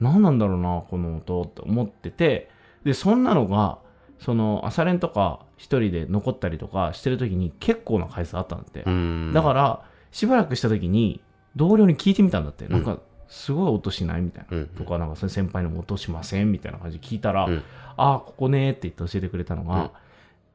[0.00, 2.50] 何なんだろうなこの音って思ってて
[2.84, 3.78] でそんなのが
[4.18, 9.32] その朝練とか一人で残ったりとかしてる時に結構な回数あったんだって、うん。
[9.34, 11.20] だからしばらくした時に
[11.54, 12.72] 同僚に聞いてみたんだって、ん。
[12.72, 14.22] なんかすごい音しない？
[14.22, 14.66] みたいな、うん。
[14.68, 16.52] とかなんか先輩にも音しません？
[16.52, 17.62] みたいな感じで聞いたら、うん。
[17.96, 19.90] ああここねって言って教えてくれたのが、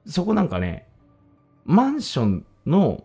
[0.06, 0.88] そこなんかね
[1.66, 3.04] マンションの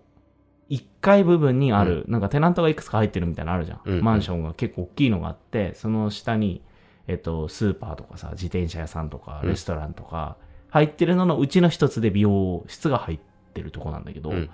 [0.70, 3.98] 1階部分にある、なんかテナントがいくつか入ってるみたいなのあるじゃん、うん。
[3.98, 6.62] うんマンションが結構大きいのがあってその下に、
[7.06, 9.48] えっと、スーパーとかさ自転車屋さんとかうん。
[9.48, 10.36] レストランとか
[10.70, 13.18] 入ってるののうちの一つで美容室が入っ
[13.54, 14.50] てるとこなんだけど、うん。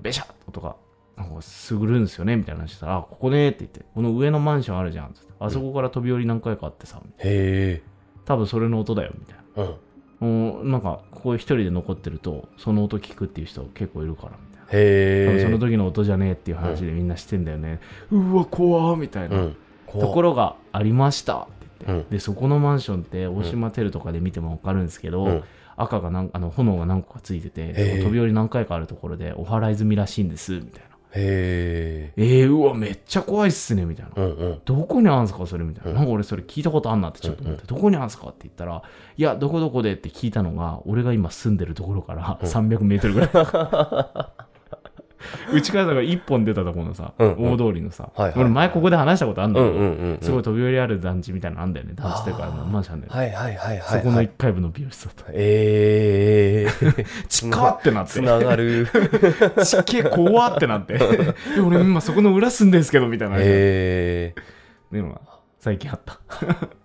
[0.00, 0.76] ベシャッと音が
[1.16, 7.82] なんかすぐるんですよねみたいな話したら、あここねって言って、この上のマンションあるじゃんっつって、あそこから飛び降り何回かあってさ、へえ
[8.24, 9.62] 多分それの音だよみたいな。
[9.64, 9.78] うん。
[10.20, 14.32] もうなんか、ここ一人で残ってると、その音聞くっていう人結構いるから。
[14.32, 14.47] みたいな。
[14.47, 17.80] 多へその時の音じゃねえっていう話でみんなしてんだよね。
[18.10, 19.56] うわ、怖ーみたいな、うん。
[19.92, 21.38] ところがありました。
[21.38, 22.10] って言って、うん。
[22.10, 25.44] で、そこのマンションって大島テルとかで見てもわかるんですけど、うん。
[25.76, 30.88] 赤がなんあの炎が何個かついてて、飛び降り何回かあるところでお払い済みらしいんですみたいな。
[31.14, 34.22] へええー、うわ、めっちゃ怖いっすねみたいな。
[34.22, 34.60] うんうん。
[34.64, 35.90] どこにあんすかそれみたいな。
[35.90, 35.96] うん。
[35.96, 38.82] なんか俺それ聞いたことあんなってちょっと思って、どこにあんすかって言ったら、
[39.16, 42.48] いや、どこどこでって聞いたのが、俺が今住んでるところからうん。
[42.48, 43.30] 300メートルぐらい。
[45.52, 47.52] うちからだから1本出たところのさ、うんうん。
[47.52, 50.18] 大通りのさ、はいはい俺前ここで話したことあるんだけど、うんうんうんうん。
[50.22, 51.92] すごい飛び降りある団地みたいなのあんだよね。
[51.94, 55.24] 団地というか、マンションで、はいはいはいはいそこのはい1階部の美容室だった。
[55.32, 58.12] ええちっかってなって。
[58.12, 58.86] つながる。
[59.64, 60.98] ちっけえ怖ってなって。
[61.56, 63.36] え俺今そこの裏住んでんすけどみたいな。
[63.38, 65.20] へえっていうのが
[65.58, 66.20] 最近あった。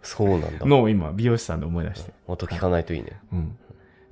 [0.02, 0.66] そうなんだ。
[0.68, 3.20] のを今美容師さんで思い出して、音聞かないといいね。
[3.32, 3.58] うん、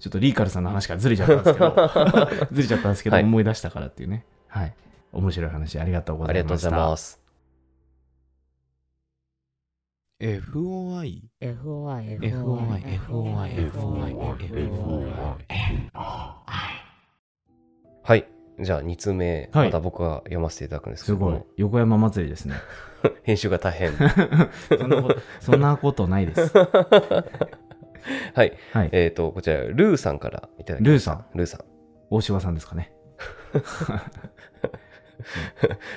[0.01, 3.23] ちょっとリーカルさんの話からずれちゃったんですけど ずれちゃったんですけど、はい。
[3.23, 4.25] 思い出したからっていうね。
[4.47, 4.73] はい。
[5.13, 6.69] 面白い話ありがとうごあざいました。
[6.69, 7.21] りがとうございます。
[10.19, 15.11] FOI FOI FOI FOI FOI
[18.03, 18.27] はい。
[18.59, 19.67] じゃあ2通目、はい。
[19.67, 21.39] また僕が読ませていただくんですけすごい。
[21.57, 22.55] 横山祭りですね。
[23.23, 23.91] 編集が大変。
[24.67, 26.53] そんなことそんなことないです
[28.33, 28.53] はい。
[28.73, 30.89] はいえっ、と、こちら、ルーさんからいただきました。
[30.89, 31.37] ルーさん？
[31.37, 31.61] ルーさん。
[32.09, 32.91] 大柴さんですかね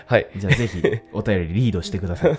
[0.07, 0.29] はい。
[0.37, 2.39] じゃあぜひお便りリードしてください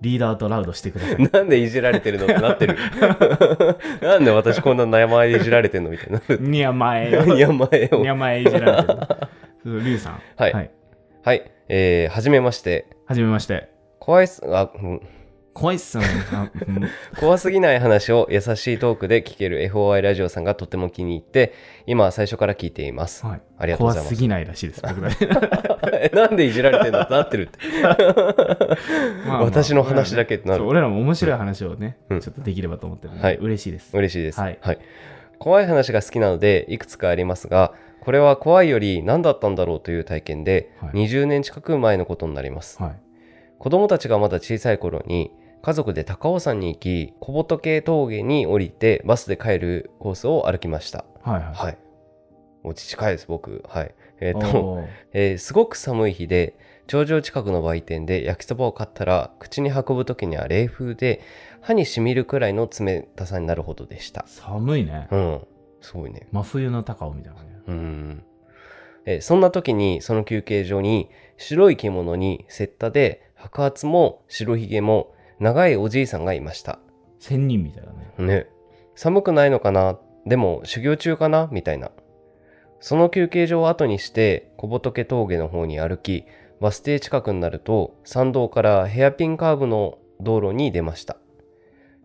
[0.00, 2.76] リーダーとラウドしてくださいなんでいじられてるのってなってる。
[4.02, 6.38] なんで私こんな名前いじられてんのみたいになる。
[6.40, 8.08] にゃまえよいや、前をに。
[8.08, 8.98] ゃまえいじられてる
[9.62, 10.70] そうリュウさんはいはい、
[11.22, 11.50] はい。
[11.68, 12.86] えー、はじめまして。
[13.06, 15.00] はじめまして怖いっす、あ、うん。
[15.54, 16.08] 怖いっすよね。
[17.20, 21.54] 怖すぎない話を優しいトークで聞ける FOI ラジオさんがとても気に入って、
[21.86, 23.24] 今最初から聞いています。
[23.24, 24.08] はい、ありがとうございます。
[24.08, 25.10] 怖すぎないらしいです、僕ら。
[25.92, 27.58] え なんでいじられてんだってなってるって。
[29.26, 30.66] まあまあ私の話だけってなる。
[30.66, 32.20] 俺らも面白い話をね、うん。
[32.20, 33.36] ちょっとできればと思ってるんで、はい。
[33.36, 33.96] 嬉しいです。
[33.96, 34.58] 嬉しいです、はい。
[35.38, 41.06] 怖い話が好きなのでいくつかありますがこれは怖いより何だったんだろうという体験で、はい。
[41.06, 42.82] 20年近く前のことになります。
[42.82, 42.92] はい。
[43.60, 45.30] 子供たちがまだ小さい頃に
[45.64, 51.06] 家族で高尾山に行き小仏峠に降りてバスで帰るコースを歩きました。
[51.22, 51.54] はいはい。
[51.54, 51.78] はい。
[52.64, 53.64] お家近いです僕。
[53.66, 53.94] はい。
[54.20, 61.22] えっ、と、 えーすごく寒い日で頂上近くの売店で焼きそばを買ったら口に運ぶ時には冷風で
[61.62, 64.26] 歯にしみるくらいの冷たさになるほどでした。
[64.26, 65.08] 寒いね。
[65.10, 65.40] うん。
[65.80, 66.28] すごいね。
[66.30, 67.48] 真冬の高尾みたいなね。
[67.68, 68.24] うん。
[69.06, 76.78] えーそんな時にその休憩所に白い着物にセッタで白髪も白ひげも長いおじいさんがいました。
[77.18, 78.26] 仙人みたいだね。
[78.26, 78.46] ね。
[78.94, 79.98] 寒くないのかな？
[80.26, 81.48] でも修行中かな？
[81.50, 81.90] みたいな。
[82.80, 86.24] その休憩所を後にして小仏峠の方に歩き
[86.60, 91.16] バス停近くになると山道からヘアピンカーブの道路に出ました。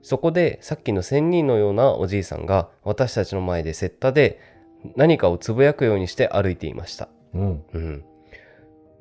[0.02, 4.40] そこでさっきの仙人のようなおじいさんが私たちの前でセッタで
[4.96, 7.10] 何かをつぶやくようにして歩いていました。
[7.34, 7.64] うん。
[7.74, 8.06] うん。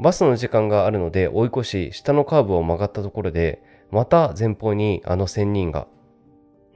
[0.00, 5.86] バスの時間があるので追い越し下のカーブを曲がったところでまた前方にあの仙人が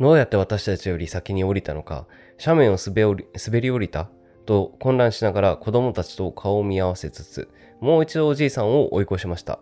[0.01, 2.07] どうやって私たちより先に降りたのか
[2.45, 4.09] 斜面を滑り滑り降りた
[4.47, 7.49] と混乱しながら子供たちと顔を見合わせつつ
[7.81, 9.61] もう一度おじいさんを追い越しました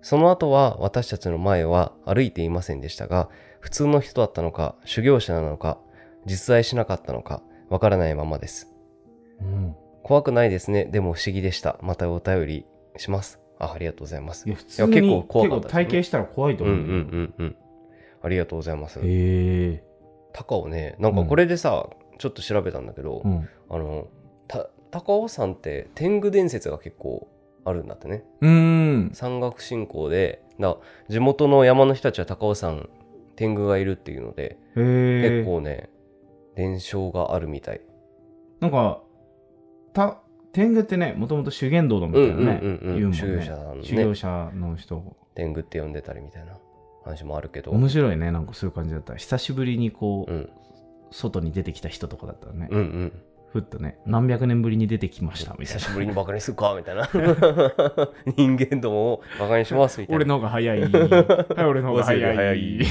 [0.00, 3.28] その後は私たちの前は歩いていませんでしたが
[3.60, 5.78] 普通の人だったのか修行者なのか
[6.26, 8.72] 実在しなかったのかわからないままです
[9.42, 9.76] うん。
[10.02, 10.84] 怖くないですね。
[10.86, 11.78] でも不思議でした。
[11.82, 13.41] またお便りします。
[13.62, 14.48] あありがとうございます。
[14.48, 16.76] いや、普通に結構怖かったね体験したら怖いと思う。
[16.76, 17.56] うんうんうんうん。
[18.22, 18.98] ありがとうございます。
[18.98, 19.84] へえ。
[20.32, 23.48] 高尾ね、なんかこれでさ、ちょっと調べたんだけど、うん。
[23.70, 24.08] あの、
[24.48, 27.28] た高尾山って天狗伝説が結構
[27.64, 28.24] あるんだってね。
[28.40, 29.10] うーん。
[29.14, 30.76] 山岳信仰で、だ
[31.08, 32.88] 地元の山の人たちは高尾山
[33.36, 34.58] 天狗がいるっていうので。
[34.74, 35.90] 結構ね、
[36.56, 37.80] 伝承があるみたい。
[38.60, 39.02] なんか、
[39.92, 40.22] た、
[40.52, 43.82] 天狗ってね、もともと修験道のみたいなね、うんうんうんうん言うもんね。
[43.82, 45.16] 修行者の人。
[45.34, 46.52] 天狗って呼んでたりみたいな
[47.04, 47.70] 話もあるけど。
[47.70, 49.14] 面白いね、なんかそういう感じだった。
[49.14, 50.50] 久しぶりにこう、うん
[51.14, 53.12] 外に出てきた人とかだったらね、うんうん。
[53.52, 55.80] ふっとね、何百年ぶりに出てきましたみたいな。
[55.80, 57.06] 久しぶりにバカにするかみたいな
[58.34, 60.80] 人間どもをバカにしますみたいな俺の方が早い。
[60.80, 60.90] はい、
[61.66, 62.36] 俺の方が早い。
[62.36, 62.80] 早い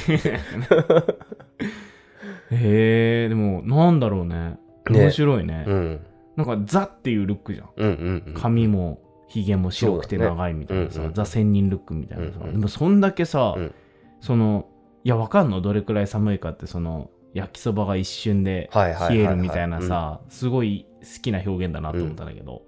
[2.52, 4.36] へえ、でも、なんだろうね。
[4.36, 5.64] ね面白いね。
[5.68, 6.00] うん
[6.36, 7.70] なんか、ザっていうルックじゃん。
[7.76, 8.34] うんうんうん。
[8.34, 12.32] 髪も、ひげも白くて長いみたいなさ、うんうんザ仙人ルックみたいな。
[12.32, 12.40] さ。
[12.42, 12.54] うんうん。
[12.54, 13.74] でも、そんだけさ、うん。
[14.20, 14.68] その、
[15.04, 15.62] いや、わかんの？
[15.62, 22.64] どれくらい寒いかって、その、焼きそばが一瞬で冷えるみたいなさ、すごい好きな表現だなと思ったんだけど、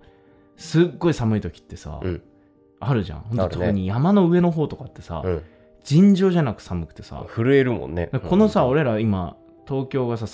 [0.55, 2.21] すっごい寒い時ってさ、うん。
[2.79, 3.19] あるじゃん。
[3.19, 3.65] ほんとあるね。
[3.65, 5.41] 特に山の上の方とかってさ、うん。
[5.83, 8.09] 尋常じゃなく寒くてさ、震えるもんね。
[8.29, 8.69] このさ、うん。
[8.69, 9.35] 俺ら今、
[9.67, 10.27] 東京がさ、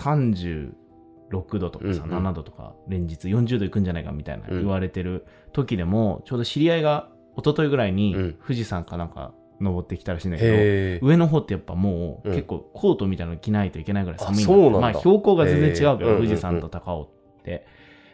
[1.32, 2.28] 36度とかさ、うんうん。
[2.28, 4.58] 7度とか、連日40度いくんじゃないかみたいなうん。
[4.60, 8.34] 言われてる時でも、ちょうど知り合いが一昨日ぐらいにうん。
[8.46, 12.36] 富士山かなんか登ってきたらしいんだけど、上の方ってやっぱもううん。
[12.36, 14.80] 結構コートみたいなの着ないといけないぐらい寒いんだうなんだ。
[14.80, 17.10] まあ標高が全然違うけど、富士山と高尾っ
[17.44, 17.66] て。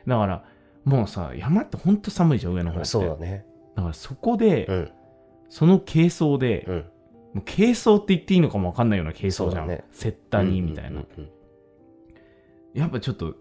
[0.07, 0.43] だから、
[0.83, 2.85] もうさ、山ってほんと寒いじゃん、上の方って。
[2.85, 3.45] そうだね。
[3.75, 4.91] だからそこで、うん。
[5.49, 6.75] その軽装で、うん。
[7.35, 9.67] もう軽装って言っていいのかもわかんないような軽装じゃん。
[9.67, 9.83] ね。
[9.91, 10.89] セッにみたいな。
[10.89, 11.29] うんうんうん
[12.75, 13.33] やっぱちょっと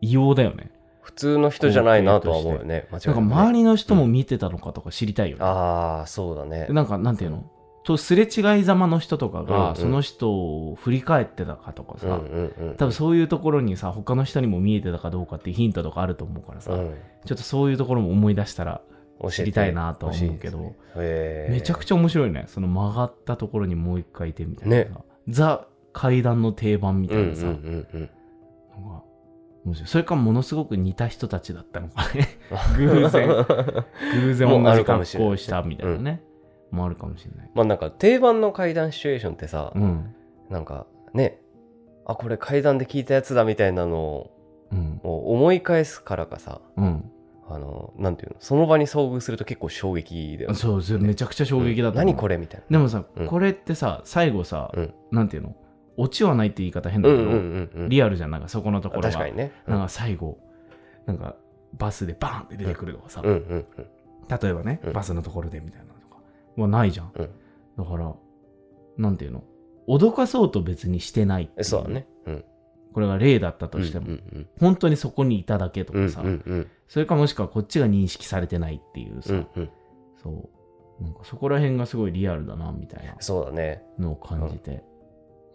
[0.00, 0.70] 異様だよね。
[1.02, 2.86] 普通の人じゃないなとは思うよね。
[2.92, 5.44] 間違いなんか周りの人も見てたのかとか知りたいよね。
[5.44, 6.66] ああそうだね。
[6.70, 7.50] なんかなんていうの？
[7.82, 9.48] とすれ違いざまの人とかうんうん。
[9.48, 12.76] がその人を振り返ってたかとかさ、うんうんうん。
[12.76, 16.94] 多分そういうところにさ他の人にも見えてたかどうかってヒントとかあると思うからさ、うん。
[17.24, 18.82] ちょっとそういうところも思い出したら
[19.30, 20.74] 知りたいなとは思うけどね
[21.50, 22.44] めちゃくちゃ面白いね。
[22.46, 24.76] その曲がったところにもう一回いてみたいな。
[24.76, 24.94] さ、ね。
[25.28, 28.10] ザ階段の定番みたいなさ、うんうんうんうん
[28.80, 29.04] なんか
[29.64, 29.88] 面白い。
[29.88, 32.28] それかものすごく似た人たちだったのかね。
[32.76, 33.28] 偶然。
[33.28, 36.22] 偶然同じ格好をしたみたいなね。
[36.70, 37.50] もあるかもしれない。
[37.54, 40.14] まあなんか定番の階段シチュエーションってさ、うん。
[40.48, 41.40] なんかね
[42.06, 44.30] あこれ階段で聞いたやつだみたいなのを
[44.72, 45.00] うん。
[45.02, 47.10] 思い返すからかさうん。
[47.48, 50.56] あのなんていうのその場に遭遇すると結構衝撃だよね。
[50.56, 52.06] そうめちゃくちゃ衝撃だった、うん。
[52.06, 52.78] 何これみたいな。
[52.78, 53.26] でもさ、うん。
[53.26, 54.94] これってさ最後さ、うん。
[55.10, 55.56] なんていうの？
[56.00, 57.88] オチはないって言い方変だけど、うんうんうんうん。
[57.88, 58.30] リアルじゃん。
[58.30, 59.10] なんかそこのところが。
[59.10, 59.52] 確かにね。
[59.66, 59.74] うん。
[59.74, 60.38] なんか最後
[61.06, 61.36] なんか
[61.74, 63.66] バスでバーンって出てくるとかさ、うんうんうん。
[64.28, 64.92] 例えばね、うん。
[64.92, 66.16] バスのところでみたいなのとか
[66.56, 67.30] はないじゃん、うん。
[67.76, 68.14] だから
[68.96, 69.44] なんていうの？
[69.88, 71.64] 脅かそうと別にしてないいう。
[71.64, 72.06] そうだね。
[72.26, 72.44] うん。
[72.92, 76.06] これが例だったとしても、うんうん本当にそこにいただけとうん。
[76.06, 76.68] かさ、うんうん。
[76.88, 79.70] それかもしくはこっちが認識されてないっていうさ、うんうん。
[80.22, 81.02] そう。
[81.02, 83.82] なんかそこら辺がすごいリアルだなみたいなそうだね。
[83.98, 84.84] のを感じて、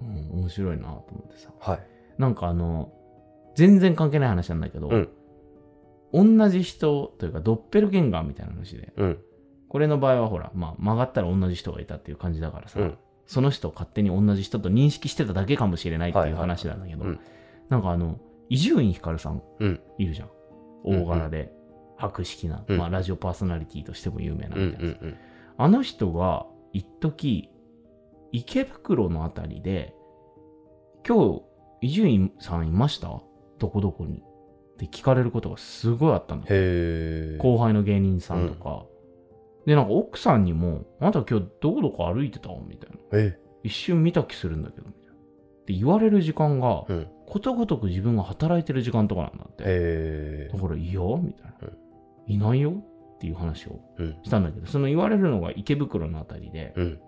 [0.01, 1.79] うん面白いなと思ってさはい。
[2.17, 2.91] なんかあの
[3.55, 5.09] 全然関係ない話なんだけど、うん
[6.13, 9.19] 同じ人というかドッペルゲンガーみたいな話でうん。
[9.67, 12.97] これの場合はほら、まあ、曲がったら同じ人がいたっていう感じだからさ、うん。
[13.25, 17.19] その人を勝手に同じ人と認識してただけかもしれないってはいいうはい話なんだけど、うん
[17.67, 19.79] なんかあの伊集院光さんうん。
[19.97, 20.29] いるじゃん
[20.85, 21.51] 大柄で
[21.97, 25.17] 博識な、うんまあ、ラジオパーソナリティとしても有名なうんうみたいな、ん
[25.57, 27.49] あの人が一時
[28.35, 29.93] 池袋のあたりで
[31.07, 31.41] 今日
[31.81, 33.21] 伊集院さんいました？
[33.59, 34.17] どこどこに？
[34.17, 34.21] っ
[34.77, 37.37] て聞かれることがすごいあったのへえ。
[37.39, 38.83] 後輩の芸人さんとか、
[39.65, 42.97] でなんか奥さんにも「あなた今日どこどこ歩いてた?」みたいな。
[43.13, 45.13] え一瞬見た気するんだけどみたいな。
[45.13, 45.15] っ
[45.65, 47.07] て言われる時間が、うん。
[47.25, 50.49] ことごとく自分が働いてる時間とかなんだって。
[50.51, 50.59] だ。
[50.59, 51.77] から「いや」みたいな、うん
[52.27, 52.71] いないよ」
[53.15, 54.17] っていう話をうん。
[54.23, 56.99] したんだけどその言われるのが池袋のあたりで、うん。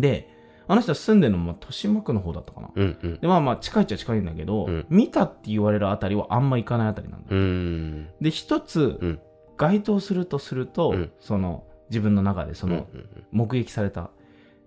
[0.00, 0.28] で
[0.66, 3.20] あの人は住んでるのも豊島区の方だったかな、うんうん。
[3.20, 8.08] でまあまあ近いっちゃ近いんだけど、うん見たって言われるあたりはあんま行かないあたりなんだ、うーん。
[8.20, 9.20] で一つ、うん
[9.56, 14.10] 該当するとすると、うんその自分の中でその、うんうん目撃された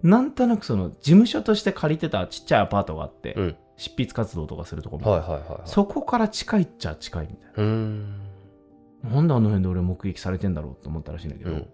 [0.04, 3.56] なんとなくその事務所として借りてたちっちゃいアパートがあって、うん。
[3.76, 5.04] 執筆活動とかするとこうん。
[5.04, 5.62] も、はいはいはいはい。
[5.66, 7.66] そこから近いっちゃ近いみたい。
[7.66, 11.68] ななんであの辺で俺目撃されてんだろうと思ったらしいんだけど、うん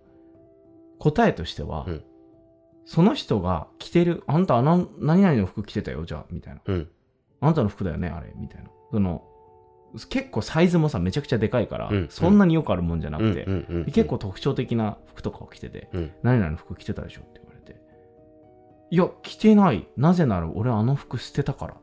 [1.00, 2.04] 答えとしては、うん
[2.86, 6.89] その人が着てるあんたあの何々の服着てたよじゃあみたいなうん。
[7.41, 9.24] あなたの服だよねあれみたいなその
[10.10, 17.80] 結構サイズもさめちゃくちゃでかいから、うんそんなによくあるもんじゃなくて、うんうんうんで結構特徴的な服とかを着てて、うん何々の服着てたでしょって言われて
[18.89, 21.78] いや着てないなぜなら俺あの服捨てたからっ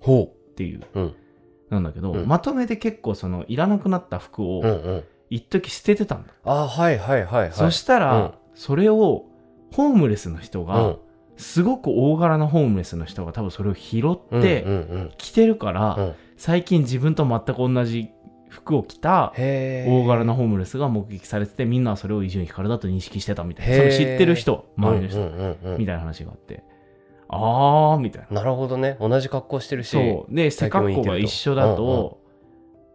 [0.00, 1.00] ほていうう。
[1.00, 1.14] うん。
[1.68, 5.04] なんだけど、うんまとめて結構そのいらなくなった服うんをうん。
[5.30, 7.52] 一時捨ててたんだ、あ、はいはいはいはい。
[7.52, 9.24] そしたら、うんそれを
[9.72, 10.98] ホームレスの人が、うん、
[11.36, 16.14] すごく大柄なホームレスの人が多分それを拾って、うんうんうん着てるから、うん。
[16.36, 18.10] 最近自分と全く同じ
[18.48, 23.76] 服を着た大柄なホームレスが目撃されててみんなはそれを伊集院光だと認識してたみたいな。
[23.76, 25.78] それ知ってる人周りの人、うんうんうんうん。
[25.78, 26.64] みたいな話があって。
[27.28, 28.42] あーみたいな。
[28.42, 28.96] なるほどね。
[29.00, 29.90] 同じ格好してるし。
[29.90, 30.34] そう。
[30.34, 32.20] で背格好が一緒だと、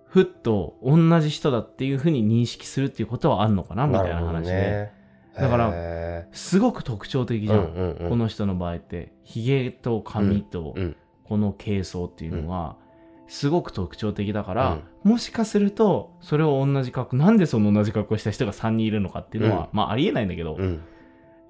[0.06, 4.97] ふっと同じ人だっていうふうに認識するっていうことはあんのかなみたいな話で、ね。
[5.40, 8.10] だからへすごく特徴的ーじゃん、うんうんうん。
[8.10, 12.78] この人の場合ってひげと髪とうんこの軽装っていうのは
[13.28, 19.68] すごく特徴的だから、もしかするとそれを同じ格好なんでその同じ格好した人が3人いるのかっていうのは、うん。
[19.74, 20.82] まあありえないんだけど、うん。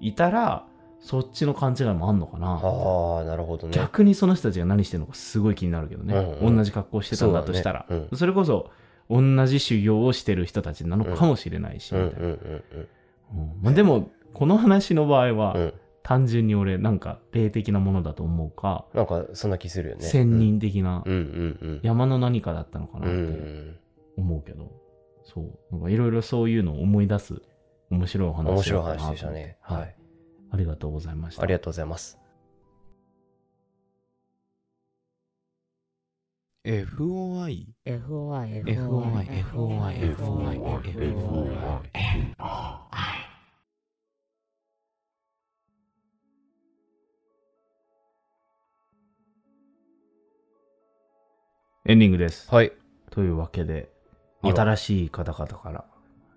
[0.00, 0.66] いたら
[1.00, 2.60] そっちの勘違いもあんのかな。
[2.60, 3.72] ああ、なるほどね。
[3.72, 6.56] 逆にその人たちが何してるのかすごい気になるけどね、うんうん。
[6.56, 7.86] 同じ格好してたんだとしたら。
[7.88, 8.08] そね。
[8.14, 8.70] それこそ
[9.08, 12.08] 同じ修行をしてる人たちなのかもしれないし、うんうん。
[12.10, 12.80] みたいな
[13.32, 13.40] うん。
[13.40, 15.60] うんまあ、でもこの話の場合は、うん。
[15.62, 15.74] うん。
[16.08, 20.06] 単純に俺なんか霊的なものだと思うか、なんかそんな気するよね。
[20.06, 21.04] 仙人的な。
[21.82, 23.76] 山の何かだったのかなうってん。
[24.16, 24.72] 思うけど、
[25.24, 25.58] そう。
[25.70, 27.42] なんかいろいろそういうのを思い出す
[27.90, 29.58] 面白いお話だ面白い話でしたね。
[29.60, 29.96] はい、はい。
[30.52, 31.42] ありがとうございました。
[31.42, 32.18] ありがとうございます。
[36.64, 40.56] FOI FOI FOI FOI FOI
[40.96, 42.87] FOI
[51.88, 52.70] エンディングです、はい。
[53.10, 53.88] というわけで
[54.42, 55.86] 新しい方々から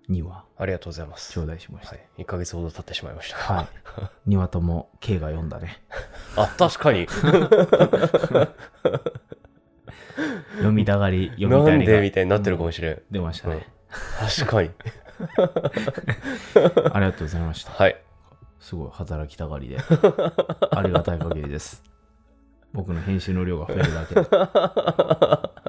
[0.08, 1.30] 2話ありがとうございます。
[1.34, 2.22] 頂戴しました、はい。
[2.22, 3.36] 1ヶ月ほど経ってしまいました。
[3.36, 3.66] はい。
[4.34, 5.82] 2話とも K が読んだね
[6.36, 7.06] あ、確かに。
[10.56, 13.02] 読みたがり読みなんたりがでみたいになってるかもしれん。
[13.10, 13.68] 出ましたね、
[14.18, 14.70] 確かに。
[16.94, 18.02] ありがとうございましたはい。
[18.58, 19.76] すごい働きたがりで
[20.70, 21.82] ありがたい限りです
[22.72, 24.06] 僕の編集の量が増えるだ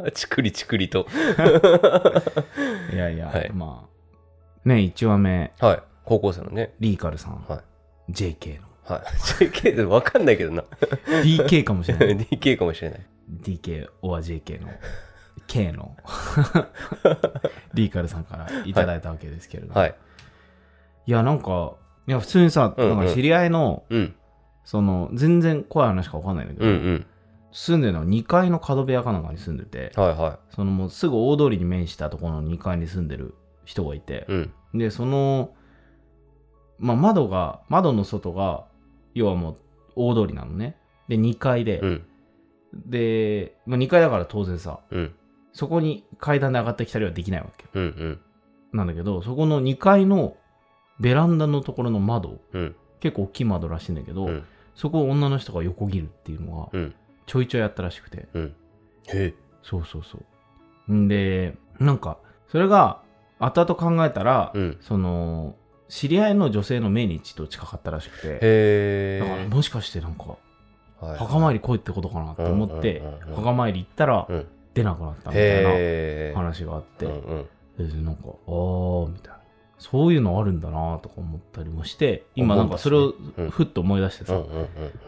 [0.06, 1.06] けちくりちくりと。
[2.94, 5.84] いやいや、はいまあね1話目はい。
[6.06, 6.74] 高校生のね。
[6.80, 7.62] リーカルさん、は
[8.10, 9.02] い JK のはい。
[9.46, 10.64] JK で分かんないけどな。
[11.24, 13.06] DK かもしれない DK かもしれない。
[13.44, 14.70] DK オア JK の
[15.48, 15.96] K の
[17.74, 19.96] リーカルさんからいただいたわけですけれども、はい。
[21.06, 21.74] いやなんか
[22.08, 24.16] いや普通にさ、うんうんなんか知り合いのうん。
[24.64, 27.06] その全然怖い話か分かんないんだけど、うんうん。
[27.52, 34.54] 住んでるのは2階の角部屋かなんかに住んでて、はいはそのもうすぐ大通りに面したところの2階に住んでる人がいてい。、うん。
[34.74, 35.54] でその、
[36.80, 38.66] まあ、窓が窓の外が
[39.14, 39.58] 要はもう
[39.96, 42.06] 大通りなのねで2階で、うん。
[42.74, 45.16] で、まあ、2階だから当然さうん。
[45.52, 47.84] そこに階段で上がってきたりはできないわけうん。
[47.84, 48.20] うん。
[48.72, 50.36] なんだけどそこの2階の
[51.00, 52.76] ベランダのところの窓うん。
[53.00, 54.44] 結構大きい窓らしいんだけど、うん。
[54.76, 56.96] そこを女の人が横切るっていうのがうん。
[57.26, 58.56] ちょいちょいやったらしくて、うん。
[59.08, 60.20] へそうそうそ
[60.88, 60.94] う。
[60.94, 62.18] んで、なんか、
[62.52, 63.02] それが、
[63.40, 64.78] 後々考えたら、うん。
[64.82, 65.56] その、
[65.88, 70.38] 知り合いの女性の命日と近かったらしくて、へだからもしかしてなんか、
[71.00, 74.48] はい墓参り来いってことかなって思ってうんうん墓参り行ったらうん。
[74.74, 77.90] 出なくなったみたいへな話があって、うんうん。
[77.90, 79.40] でなんか、あー、みたいな。
[79.78, 83.50] そういうのあるんだなとか思ったりもして、今なんかそれをうん。
[83.50, 84.42] ふっと思い出してさ、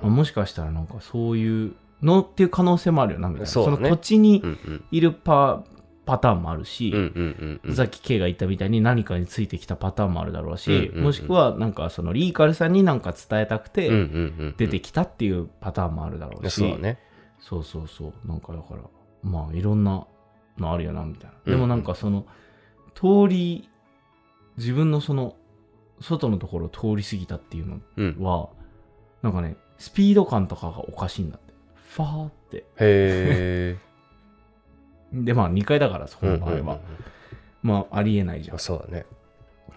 [0.01, 3.47] もしかしたらなんかそういうのっていう可能性もあるよなみたいな。
[3.47, 3.77] そね。
[3.77, 4.43] の土地に
[4.91, 5.63] いるパ
[6.05, 7.75] パターンもあるし、うんうんうんうん。
[7.75, 13.89] さっき K が言ったみたいに何かについてきたパターンもあるだろうし、もしくはなんかそのリーカルさんになんか伝えたくて。
[14.57, 16.97] 出てきたっていうパターンもあるだろうし、そう。
[17.39, 18.27] そうそうそう。
[18.27, 18.81] なんかだから
[19.23, 20.05] まあいろんな
[20.57, 21.53] のあるよなみたいな、うん。
[21.53, 22.25] でもなんかその
[22.93, 23.69] 通り
[24.57, 25.35] 自分のその
[26.01, 28.17] 外のところを通り過ぎたっていうのうん。
[28.19, 28.49] は
[29.21, 33.77] なんかねスピード感とかがおかしいんだってファーってへ
[35.13, 36.31] でまあ2階だからそこえ。
[36.31, 36.79] の場合は、
[37.61, 39.05] まあありえないじゃんそうだね。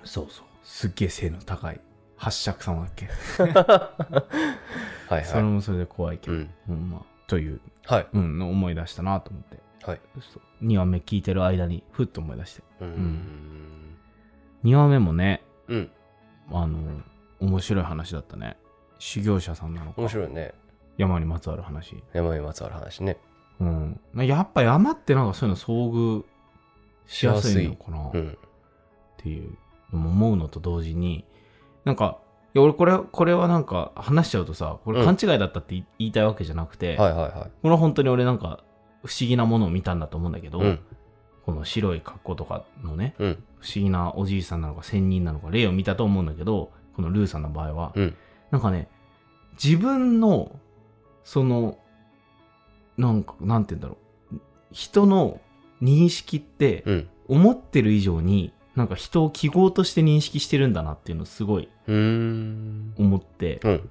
[0.04, 1.80] そうそうすっげえ性の高い
[2.16, 3.06] 八尺様だっけ、
[5.08, 6.34] はいそれはもそれで怖いけい。
[6.34, 6.50] ど、うん。
[6.68, 8.06] うんまあ、という、はい。
[8.12, 10.00] うん、の思い出したなと思ってはい。
[10.62, 13.77] 2話目聞いてる間にふっと思い出してうん。
[14.64, 15.90] 2話目もねうん。
[16.50, 16.78] あの
[17.40, 18.56] 面白い話だったね
[18.98, 20.54] 修行者さんなのか面白いね。
[20.96, 23.18] 山にまつわる話山にまつわる話ね。
[23.60, 26.24] うんやっぱ山ってなんかそういうの遭遇
[27.06, 28.38] しやすいのかな、っうん。
[29.16, 29.56] ていう
[29.92, 31.24] のも思うのと同時に
[31.84, 32.18] なんか
[32.54, 37.32] いや俺これこれはなんか話しちゃうとさこれ勘違いだったって言いたいわけじゃなくて、はいはいはい。
[37.32, 38.64] これは本当に俺なんか
[39.04, 40.80] 不思議なものを見たんだと思うんだけど、うん。
[41.44, 43.44] この白い格好とかのねうん。
[43.60, 48.16] 不思議なおじいさんなのか仙人なのか例を見たと思うんだけどこのルーさんの場合は、うん
[48.50, 48.88] なんかね
[49.62, 50.58] 自分の
[51.22, 51.78] その
[52.96, 53.98] なんかなんて言うんだろ
[54.32, 54.40] う
[54.72, 55.40] 人の
[55.82, 57.08] 認識ってうん。
[57.28, 61.68] 思ってる以上になんか人を記号として認識してるんだなっていうのをすごい。
[61.86, 63.90] 思ってうん。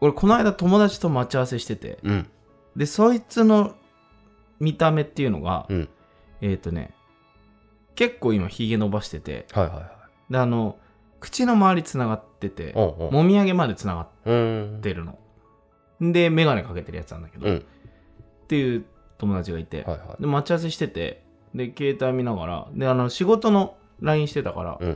[0.00, 2.28] 俺この間友達と待ち合わせしててうん。
[2.76, 3.74] でそいつの
[4.60, 5.88] 見た目っていうのが、うん。
[6.40, 6.92] えっ、とね
[7.94, 10.32] 結構今ひげ伸ばしててはいはいはい。
[10.32, 10.76] であの
[11.20, 13.12] 口の周りつながっててうんうん。
[13.12, 14.78] もみあげまでつながっうん。
[14.82, 15.18] てるの
[16.00, 17.64] で眼鏡かけてるやつなんだけど、っうん。
[18.48, 18.84] ていう
[19.18, 20.20] 友達がいて、はいはい。
[20.22, 21.22] で待ち合わせしてて
[21.54, 24.94] で携帯見ながらであの仕事の LINE してたから、うん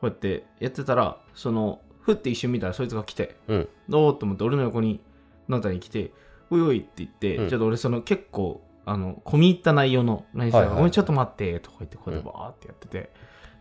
[0.00, 3.68] こうやってやってたらそのふって一瞬見たらそいつが来てうん。
[3.92, 5.00] おーっと思って俺の横に
[5.46, 6.10] なたに来て
[6.50, 10.74] おいおいって言って、うんちょっと俺その結構あの込み入った内容のら、はいはいはい。
[10.74, 13.10] ごめんちょっと待ってとか言ってこうやってバーってやってて、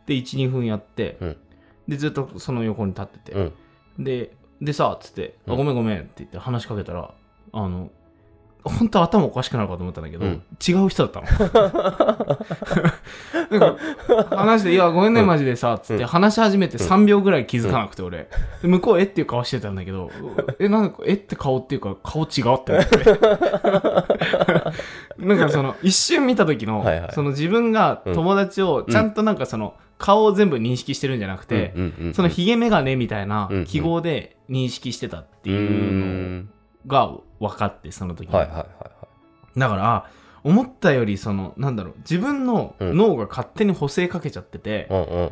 [0.07, 1.37] で12分やって、うん。
[1.87, 3.39] でずっとその横に立ってて、う
[3.99, 4.03] ん。
[4.03, 5.57] で、でさ、つって、あうん。
[5.57, 7.13] ごめんごめんって言って話しかけたら、
[7.51, 7.91] あの、
[8.63, 10.43] 本当頭おかしくなるかと思ったんだけど、うん。
[10.67, 11.27] 違う人だったの。
[13.49, 15.27] なんか話して、いや、ごめんね、うん。
[15.27, 16.09] マジでさ、つってうん。
[16.09, 18.29] 話し始めて3秒ぐらい気づかなくて、俺。
[18.61, 20.11] で向こう、えっていう顔してたんだけど、
[20.59, 22.69] え、なんか、えって顔っていうか、顔違うって思って。
[25.19, 27.11] なんかその、 一瞬見た時の、はいはい。
[27.13, 36.49] その自分が友達を、ちゃんとなんかその、顔を全部認識してるんじゃなくて、うんうんうん、そのヒゲメガネみたいな記号で認識してたっていうのん
[36.87, 38.29] が分かって、その時。
[38.29, 38.33] に。
[38.33, 38.91] はいはいはいは
[39.55, 39.59] い。
[39.59, 40.05] だから、
[40.43, 42.97] 思ったより、その、なんだろう、自分のうん。
[42.97, 44.87] 脳が勝手に補正かけちゃってて、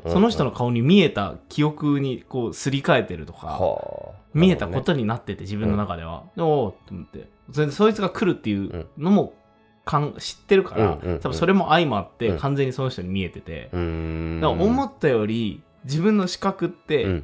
[0.07, 4.17] その人の顔に見えた記憶にこうすり替えてるとか、はあ。
[4.33, 6.23] 見えたことになってて、自分の中では。
[6.37, 7.29] おおって思って。
[7.51, 9.33] それでそいつが来るっていうのも
[9.87, 11.19] かん知ってるから、うんうんうん。
[11.19, 12.37] 多分それも相まって、うん。
[12.37, 14.41] 完全にその人に見えてて、うーん。
[14.41, 17.23] だから思ったより、自分の視覚っうてん、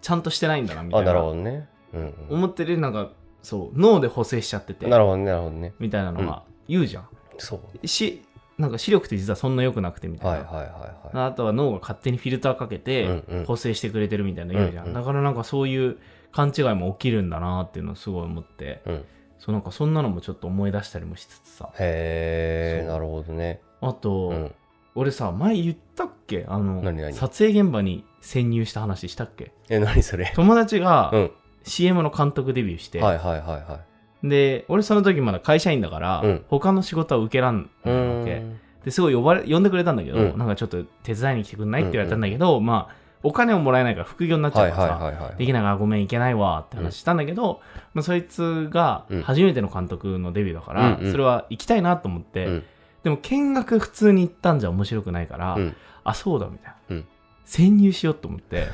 [0.00, 1.28] ちゃんとしてないんだな、みたあなるいな。
[1.28, 2.14] ほどね、うんうん。
[2.30, 3.10] 思ってるなんか、
[3.42, 4.86] そう、脳で補正しちゃってて。
[4.86, 5.74] な、るほどねなるほどね。
[5.78, 7.08] みたいなのが言うじゃん。
[7.38, 7.86] そう。
[7.86, 8.22] し、
[8.58, 10.48] なんか視力って実はそんな良くなくてみたいな。
[10.48, 10.70] はいはいは
[11.12, 11.26] いはい。
[11.26, 14.94] あとは脳が勝手にフィルターかけて補正してくれてるみたいなの言うじゃん、うんうん。
[14.94, 15.98] だからなんかそういう
[16.32, 19.04] 勘違いも起きるんだなっていうのをすごい思って、うん
[19.46, 21.70] そうなんかそんなのもちょっと思い出したりもしつつさ。
[21.78, 23.60] へえなるほどね。
[23.80, 24.54] あと、うん。
[24.96, 26.46] 俺さ前言ったっけ？
[26.48, 26.82] あの
[27.12, 29.52] 撮影現場に潜入した話したっけ？
[29.68, 30.32] え何それ？
[30.34, 31.30] 友達がうん。
[31.62, 33.80] CM の監督デビューして、はいはいはいは
[34.24, 36.44] で俺その時まだ会社員だから、うん。
[36.48, 38.42] 他の仕事は受けらんいうないわけ。
[38.84, 40.38] ですごい呼ばれ呼んでくれたんだけど、うん。
[40.38, 45.34] なんかちょっと手伝いに来てくんないって言われたんだけど、まあお金をもらえないから副業になっちゃはいうからさ。
[45.36, 47.60] できないからごめんいけないわって話したんだけど、
[47.94, 49.22] まあ、そいつがうん。
[49.22, 52.64] 初めての監督のデビューだから、それは行きたいなと思って、うん。
[53.02, 55.76] でも見学普通に行ったんじゃ面白くないから、うん。
[56.04, 57.04] あそうだみたいな、うん。
[57.44, 58.68] 潜入しようと思って。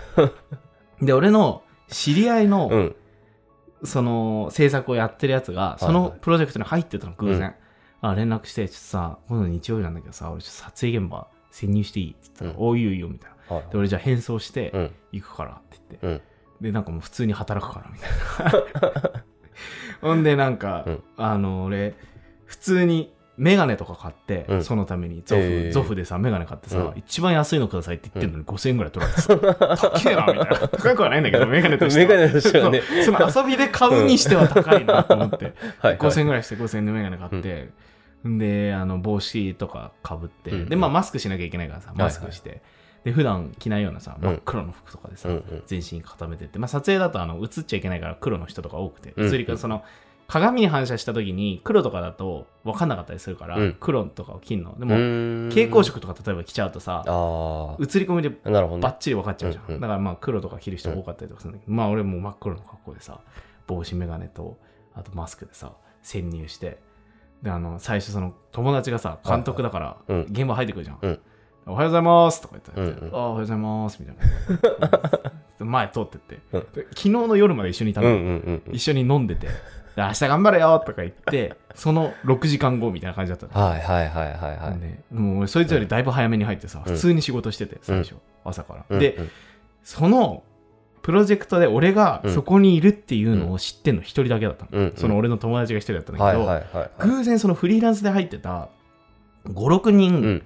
[1.00, 2.96] で俺の知り合いの、うん。
[3.84, 7.56] その制作をやってるやつがそのプロジェクトに入ってたの偶然、
[8.00, 12.10] あ連絡してちょっとさ今度日曜日なんだけどさ俺ちょっと撮影現場潜入していい？
[12.12, 12.56] って言ったら、うん。
[12.68, 14.90] おういいよいいよみたいなはいで俺じゃあ変装してうん。
[15.12, 16.20] 行くからって言って、うん。
[16.64, 19.22] でなんかもう普通に働くからみたいな。
[20.00, 21.02] ほんでなんか、うん。
[21.16, 21.94] あの俺
[22.46, 24.64] 普通にメガネとか買って、うん。
[24.64, 26.92] そのためにゾフ、えーゾフでさメガネ買ってさ、うん。
[26.96, 30.68] 一番安いのくださいって言ってんのに5000円ぐらい取られてさ、高えなみたいな。
[30.68, 32.08] 高くはないんだけどメガネとしては。
[32.08, 32.82] メガネとしてはね。
[33.04, 35.98] その遊びで買うにしては高いなと思って、 はいはい。
[35.98, 37.70] 5000円ぐらいして5000円でメガネ買って、
[38.28, 40.68] ん、であの帽子とかかぶって、うん。
[40.68, 42.60] でまあマスクしなきゃいけないからさマスクして、
[43.04, 45.62] で普段着ないようなさ真っ黒の服とかでさ、うんうん。
[45.66, 49.12] 全身固めてって、まあ、撮影だとあの映っちゃいけないから黒の人とか多くて。
[49.16, 49.34] うん。
[49.34, 49.82] 映りかその
[50.28, 53.76] 鏡に反射した時に黒とかだと分かんなかったりするから、うん。
[53.80, 54.78] 黒とかを着んの。
[54.78, 58.50] でうも蛍光色とか例えば着ちゃうとさあ映り込みであ。
[58.50, 58.82] なるほどね。
[58.82, 59.80] バッチリ分かっちゃうじゃん、うんうん。
[59.80, 63.20] だからまあ黒とか着る人多かったりとかするんだけど、まあ俺もう真っ黒の格好でさ
[63.66, 64.58] 帽子眼鏡と
[64.94, 65.72] あとマスクでさ
[66.02, 66.78] 潜入して。
[67.42, 70.20] であの最初その友達がさ監督だからうん。
[70.30, 71.20] 現場入ってくるじゃん、うん
[71.66, 73.14] おはようございますとか言って、うんうん。
[73.14, 74.16] ああおはようございますみたい
[75.60, 75.64] な。
[75.64, 76.60] 前通ってって、うん。
[76.72, 78.74] で昨日の夜まで一緒にいたの、うんうんうんうん。
[78.74, 79.46] 一緒に飲んでて。
[79.46, 83.66] で明日頑張れよとか言ってその6時間後みたいな感じだったの。
[83.66, 84.80] はいはいはいはいはい。
[84.80, 86.92] でもう俺そいつよりだいぶ早めに入ってさ、うん。
[86.92, 89.30] 普通に仕事してて最初、朝から、うんで、うん。
[89.82, 90.42] その
[91.02, 92.32] プロジェクトで俺がうん。
[92.32, 94.92] そこにいるっていうのを知ってんの一人だけだったの、うんうん。
[94.96, 96.90] その俺の友達が一人だったんだはいけど、はいはいはい。
[96.98, 98.68] 偶然そのフリーランスで入ってた
[99.46, 100.42] 56人、うん。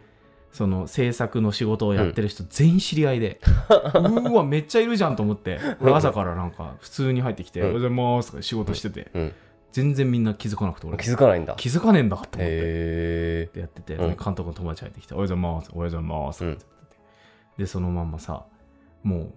[0.52, 7.66] その制作の仕事をやってる人全員知り合いで、 うーわめっちゃいるじゃんと思って俺朝からなんか普通に入ってきて「うん。
[7.66, 9.32] おはようございます」とか仕事してて、うん。
[9.72, 10.96] 全然みんな気づかなくて俺。
[10.96, 11.54] 気づかないんだ。
[11.58, 13.50] 気づかねえんだと思って。
[13.54, 14.16] やってて、うん。
[14.16, 16.64] 監督の友達入ってきて、おはようございます、おはようございます、うんって。
[16.64, 17.02] 言ってて
[17.58, 18.46] で、そのまんまさ、
[19.02, 19.32] もう、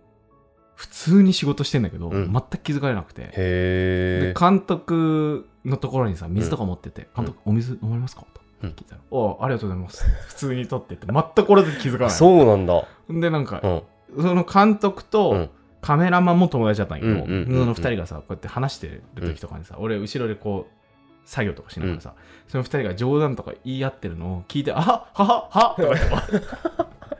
[0.75, 2.31] 普通に仕事してんだけど、うん。
[2.31, 3.23] 全く気づかれなくて。
[3.33, 8.25] で監督のところにさ、水とか持ってて、監督、お水飲まれますか？
[8.33, 10.05] とうん聞いたら、おありがとうございます。
[10.27, 12.09] 普通に取ってって、全くこれで気づかない。
[12.11, 12.83] そうなんだ。
[13.09, 14.23] で、なんかう、ん。
[14.23, 15.49] その監督うとん
[15.81, 20.79] カメラマンも友達だったんやけど、その二人がさ、こうやって話してる時とかにさ、俺、後ろでこう、
[21.29, 22.13] 作業とかしながらさ、
[22.47, 26.47] その二人が冗談とか言い合ってるのを聞いて、あははははとか言って、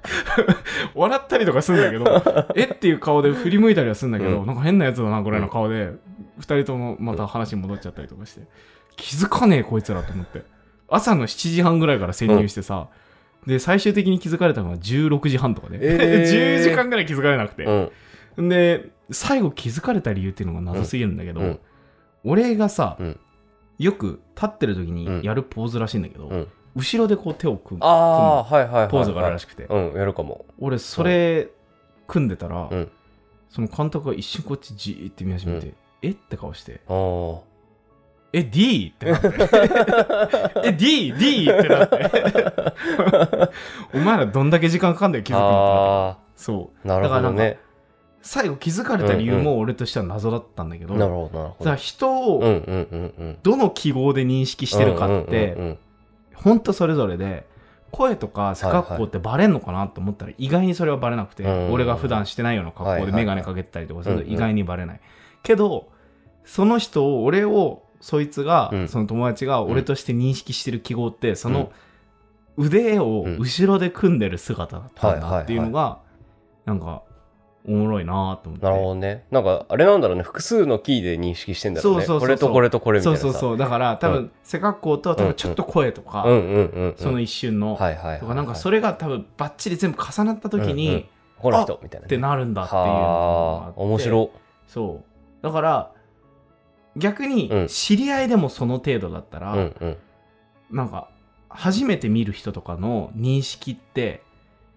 [0.95, 5.91] 笑ったりとかするんだけど、 えっていう顔で振り向いたりはするんだけど、うんなんか変なやつだな、これの顔で、
[6.37, 8.41] 二人ともまた話に戻っちゃったりとかして、
[8.95, 10.43] 気づかねえ、こいつらと思って。
[10.91, 12.87] 朝の7時半ぐらいから潜入してさ、
[13.47, 17.63] で、最終的に気づかれたのが16時半とかで、えー 10時間ぐらい気づかれなくて。
[18.37, 18.49] うん。
[18.49, 21.59] で、最後気づかれた理由っていうのが謎すぎるんだけど、うん
[22.25, 23.19] 俺がさ、うん
[23.77, 26.47] よく立ってる時うんにやるポーズらしいんだけど、うん。
[26.75, 28.91] 後ろでこう手を組むああ、はいはいはいはい。
[28.91, 30.45] ポーズがあるらしくて、うん、やるかも。
[30.59, 31.47] 俺それ
[32.07, 32.89] 組んでたら、うん
[33.49, 35.73] その監督が一瞬こっちじーって見始めて、う
[36.03, 36.09] え？
[36.11, 37.39] って顔して、ああ。
[38.31, 38.93] え、D?
[38.95, 39.27] ってなって。
[40.69, 41.13] え、D?
[41.13, 41.49] D?
[41.51, 42.11] ってなって。
[43.93, 46.77] お前らどんだけ時間かかんだよ、気づくのってなってあそう。
[46.85, 47.59] あ、なるほどだからなんね。
[48.21, 51.75] 最後気づかれた理由も俺としては謎だったんだけど、なるほど、なるほど。
[51.75, 53.37] 人をうんうんうんうん。
[53.41, 55.77] どの記号で認識してるかって、うんうんうん
[56.39, 57.45] ほんとそれぞれで、
[57.91, 65.01] 声とか背格好ってバレんのかなと思ったら意外にそれはバレなくて、うん俺が普段してないような格好ではいはいはい眼鏡かけてたりとかするとうんうん意外にバレない。
[65.43, 65.89] けど、
[66.45, 71.71] その人を、俺を、そいつが、うんその友達が俺として認識してる記号って、その
[72.57, 75.99] 腕をうん後ろで組んでる姿だったんだっていうのが、
[76.65, 77.03] なんか、
[77.67, 78.65] おもろいなと思って。
[78.65, 79.25] なるほどね。
[79.31, 80.23] なんか、あれなんだろうね。
[80.23, 82.05] 複数のキーで認識してんだろうね。
[82.05, 83.23] そうそうそうそうこれとこれとこれみたいなさ。
[83.23, 83.57] そうそうそう。
[83.57, 86.23] だから、多う分、背格好と、多分ちょっと声とか。
[86.97, 88.19] その一瞬の、はいはい。
[88.19, 91.05] とかなんかそれが多分バッチリ全部重なった時に、うんうん
[91.39, 92.07] この人みたいなね。
[92.07, 94.29] ってなるんだっていうのがあはあ、って面白。
[94.67, 95.01] そ
[95.41, 95.91] うだから
[96.99, 99.97] 逆うんに知り合いでもその程度だったら、うんうん。
[100.71, 101.09] なんか
[101.49, 104.21] 初めて見る人とかの認識って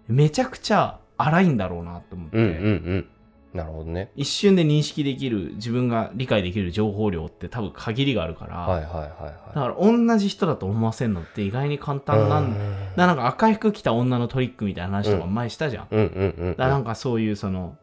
[0.08, 2.54] めちゃくちゃ荒いんだろうなと思って、うんうんう
[2.94, 3.08] ん。
[3.52, 4.10] なるほどね。
[4.16, 9.08] 一瞬で認識できる自分が理解できる情報量って多分限りがあるから、はいはいはい
[9.54, 9.74] だはい。
[9.74, 12.54] から同じ人だと思わせるのって意外に簡単なん
[12.96, 16.50] だ、なんか赤い服着た女のトリックみたいな話とか前したじゃん、うんうんうんうん。
[16.52, 17.76] だからなんかそういうその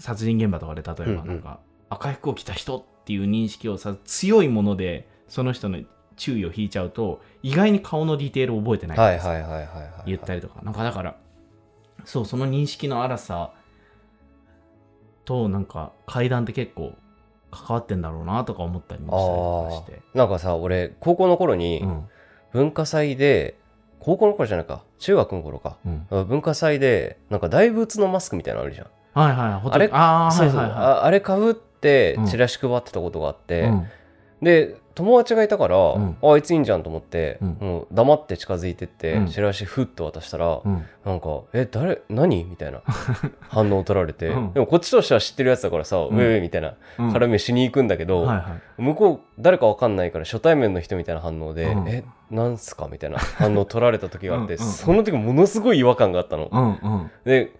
[0.00, 5.80] 殺人現場とかで例えうんうんばなんか赤い服を着た人っていう認識をさ強いものでその人の
[6.16, 8.98] 注意を引いちゃうと意外に顔のディテールを覚えてない。
[8.98, 10.02] はいはいはいはいはい。
[10.06, 11.16] 言ったりとかなんかだから
[12.04, 13.52] そうその認識の荒さ
[15.24, 16.94] となんか階段って結構
[17.50, 20.18] 関わってんだろうなとか思ったりもしたりして。
[20.18, 22.08] なんかさ俺高校の頃にうん。
[22.52, 23.56] 文化祭で、
[23.98, 25.78] 高校の頃じゃないか中学の頃か。
[25.86, 28.86] うん、文化祭でなんか大仏のマスクみたいなのあるじゃん。
[29.14, 32.26] はいはいあれあはいはいはああれかぶってうん。
[32.26, 33.70] チラシ配ってたことがあって、
[34.40, 36.16] で友達がいたから、ん。
[36.22, 37.56] ああいついいんじゃんと思って、うん。
[37.60, 39.26] もう黙って近づいてって、うん。
[39.28, 40.84] チラシふっと渡したら、うん。
[41.04, 42.82] なんか「え誰何?」みたいな
[43.48, 44.52] 反応を取られて、うん。
[44.52, 46.00] でもこっちとしては知ってるやつだからさ「ん。
[46.00, 47.12] ウェイウェイ」みたいなうん。
[47.12, 48.28] 絡みしに行くんだけど、
[48.76, 51.88] 向こう誰かわかんないから初対面の人みたいな反応で「うん。
[51.88, 54.72] えなんすか?」みたいな反応取られた時があってうんうんうん。
[54.72, 56.48] その時ものすごい違和感があったの。
[56.52, 57.10] うんうん。
[57.24, 57.52] で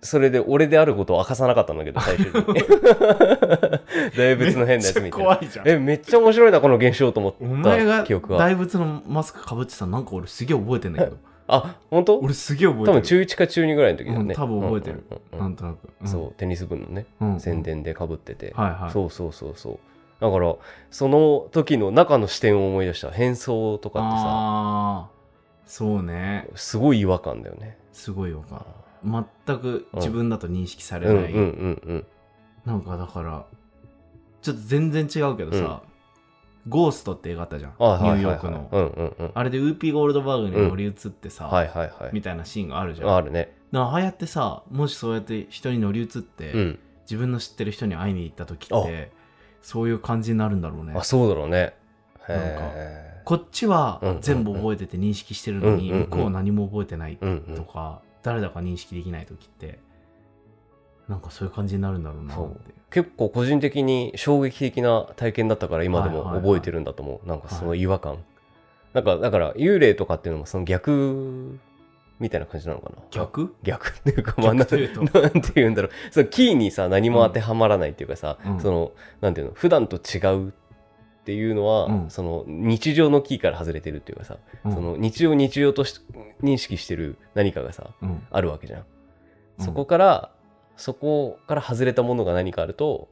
[0.00, 2.62] それで俺であることを明かさなかったんだけど 最終的に。
[4.16, 5.68] 大仏の変なやつみたいな怖いじゃん。
[5.68, 7.84] えめっちゃ面白いなこの現象と思った。
[7.84, 11.16] が記憶が大仏のマスクかぶってたのなんか俺すげえ覚えてんだけど。
[11.50, 12.18] あ本当？
[12.20, 12.98] 俺すげえ覚えてる。
[12.98, 15.04] 多分中1か中2ぐらいの時だよね、うん多分覚えてる。
[15.36, 16.06] なんとなく、うん。
[16.06, 18.54] そうテニス部のね、うん宣伝でかぶってて、
[18.92, 19.78] そうそうそうそう。
[20.20, 20.54] だから
[20.90, 23.10] その時の中の視点を思い出した。
[23.10, 24.24] 変装とかってさ。
[24.26, 25.18] ああ
[25.64, 26.48] そうね。
[26.54, 27.78] すごい違和感だよね。
[27.92, 28.62] すごいわかる
[29.04, 32.06] 全く自分だと認識されない、うんうんうんうん。
[32.64, 33.46] なんかだから
[34.42, 35.82] ちょっと全然違うけどさ、
[36.68, 39.30] ゴーストって映画あったじゃん、ニューヨークの、うんうんうん。
[39.34, 42.10] あれでウーピーゴールドバーグに乗り移ってさ、はいはいはい。
[42.12, 43.14] みたいなシーンがあるじゃん。
[43.14, 43.54] あるね。
[43.72, 46.78] ああやってさもしそうやって人に乗り移って、うん。
[47.02, 49.12] 自分の知ってる人に会いに行った時って
[49.62, 50.92] そういう感じになるんだろうね。
[50.96, 51.74] あそうだろうね。
[52.28, 52.44] なんか
[52.74, 54.22] へこっちはうんうんうん。
[54.22, 57.18] 全部覚えてて認識してるのにうんうんうん向こうは何も覚えてない
[57.56, 59.78] とか誰だか認識できない時って
[61.08, 66.42] なんかそういう感じになるんだろうなって結構個人的に衝撃的な体験だったから今でもはいはいはい。
[66.42, 68.18] 覚えてるんだと思う、なんかその違和感、
[68.92, 71.58] なんかだから幽霊とかっていうのもその逆
[72.18, 72.96] みたいな感じなのかな。
[73.10, 73.54] 逆？
[73.62, 73.94] 逆。
[73.98, 74.76] っていうかまあて
[75.54, 75.90] 言うんだろう。
[76.10, 78.60] そのキーにさ何も当てはまらないっていうかさ、うん。
[78.60, 79.52] そのなんていうの？
[79.54, 80.52] 普段と違うっ
[81.28, 82.10] ていうのは、うん。
[82.10, 84.72] その日常のキーから外れてるっていうかさ、うん。
[84.72, 86.00] その日常を日常とし
[86.42, 88.26] 認識してる何かがさうん。
[88.30, 88.84] あるわけじゃん、
[89.58, 89.64] うん。
[89.66, 90.30] そこから
[90.78, 93.10] そこから外れたものが何かあると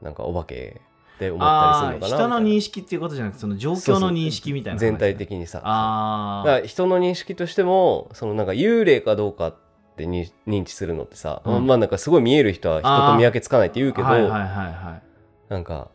[0.00, 0.80] なんかお化け
[1.16, 5.60] って思ったりするのかな人の認識っていうことじゃなくてその状況の認識みたいな話全体的にさ。
[5.64, 9.56] ああだから人の認識としてもそのなんか幽霊かどうかっ
[9.96, 11.66] てに認知するのってさ、うん。
[11.66, 15.52] まあなんかすごい見える人は人と見分けつかないって言うけど、はいはい。
[15.52, 15.90] なんか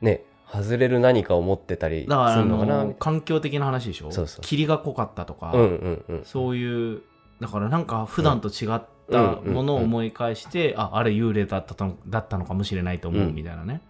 [0.00, 2.86] ね外れる何かを持ってたりするのかな？
[2.98, 4.10] 環境的な話でしょ？
[4.10, 4.42] そうそう。
[4.42, 6.24] 霧が濃かったとか、なうんうんうん。
[6.24, 7.02] そういう
[7.40, 8.80] だからなんか普段と違っ
[9.10, 13.34] たものを思い返して、ああれ幽霊だったのだったのかもしれないと思ううん。
[13.34, 13.80] みたいなね、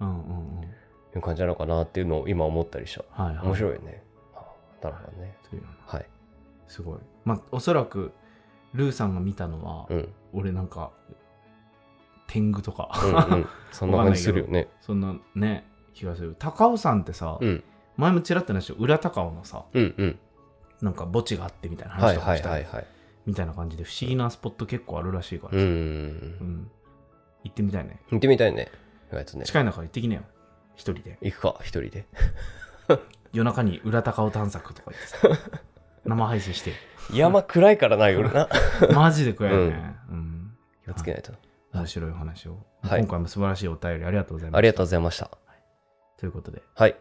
[0.00, 0.62] うん、うんうん。
[0.62, 0.68] い
[1.16, 3.22] う感じなのかなっていうのを今思ったりした。
[3.22, 3.46] はいはい。
[3.46, 4.02] 面白いよね、
[4.34, 4.44] あ
[4.82, 5.36] なるほどね。
[5.50, 6.06] というはい。
[6.66, 6.98] すごい。
[7.24, 8.12] まあおそらく
[8.72, 10.08] ルーさんが見たのは、うん。
[10.32, 10.90] 俺なんか
[12.26, 12.90] 天狗とか、
[13.30, 13.46] うんうん。
[13.72, 14.68] そんな感じするよね。
[14.80, 15.66] そんなね
[15.98, 16.36] 気がする。
[16.38, 17.64] 高尾山ってさ、うん。
[17.96, 20.18] 前もちらっと話した裏高尾のさうんうん。
[20.80, 22.86] なんか墓地があってみたいな話とかした、はいはい
[23.26, 25.62] みたいな感じで不思議なスポット結構あるらしいからさ、うん。
[25.62, 26.70] うん。
[27.44, 28.00] 行ってみたいね。
[28.10, 28.70] 行ってみたいね。
[29.12, 29.24] ね。
[29.44, 30.22] 近い中行ってきなよ。
[30.76, 31.18] 一人で。
[31.20, 32.06] 行くか一人で。
[33.34, 35.50] 夜中に裏高尾探索とか言ってさ。
[36.06, 36.72] 生配信して。
[37.12, 38.48] 山暗いからな夜な。
[38.94, 40.56] マジで食えるね、うん。
[40.84, 41.34] 気をつけないと。
[41.74, 43.00] 面白いお話を、はい。
[43.00, 45.47] 今回も素晴らしいお便りありがとうございますありがとうございました
[46.18, 46.96] ということではい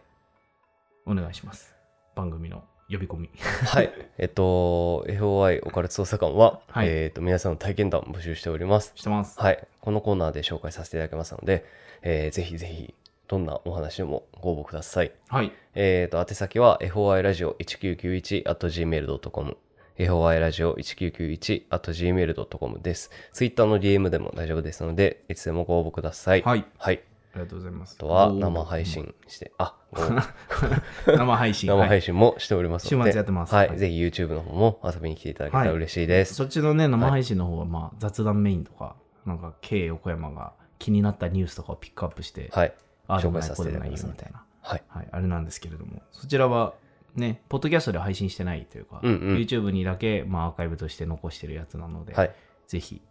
[1.05, 1.75] お願いします
[2.15, 3.29] 番組の呼び込み
[3.67, 3.91] はい。
[4.17, 8.93] えっと、FOI オカルト捜査官は、はいえっと、皆さんの体験談を募集しております。
[8.95, 9.67] してますはい。
[9.81, 11.65] このコーナーで紹介させていただきますので、
[12.01, 12.95] えーぜひぜひ、
[13.27, 15.11] どんなお話でもご応募ください。
[15.27, 19.57] はいえっと、宛先は FOI ラジオ 1991.gmail.com。
[19.97, 23.11] FOI ラジオ 1991.gmail.com です。
[23.33, 26.41] Twitter の DM でも大丈夫ですので、いつでもご応募ください。
[26.43, 27.01] はいはい。
[27.33, 27.95] ありがとうございます。
[27.97, 30.01] あとは生配信して、あ、ご
[31.11, 31.67] 生配信。
[31.67, 31.87] 生はい。
[31.89, 33.53] 配信もしておりますので、週末やってます。
[33.53, 33.67] はい。
[33.69, 33.77] はい。
[33.77, 36.33] ぜひ YouTube の方も遊びに来ていただけたら嬉しいです。
[36.33, 42.73] そっちのね生配信の方はまあ雑談メインとかなんか K 横山が気になったニュースとかをピックアップして、はい。
[43.07, 44.05] あ紹介させていただきます。
[44.05, 44.43] みたいな。
[44.61, 44.83] はい。
[44.87, 46.73] はい、あれなんですけれども、そちらは
[47.17, 49.35] ね、ポッドキャストで配信してないというか、うんうん。
[49.37, 52.31] YouTube にだけ、まあ、アーカイブとして残してるやつなので、はい。
[52.67, 53.01] ぜひ、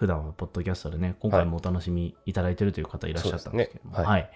[0.00, 4.30] 普段はポッドキャストでね、今回もお楽しみいただいてるという方いらっしゃったんですけども、そうですねは、はい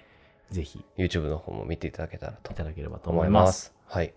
[0.50, 3.50] ぜひ YouTube の方も見ていただけたらといただければと思思いま。
[3.50, 3.74] すす。
[3.86, 4.12] はい。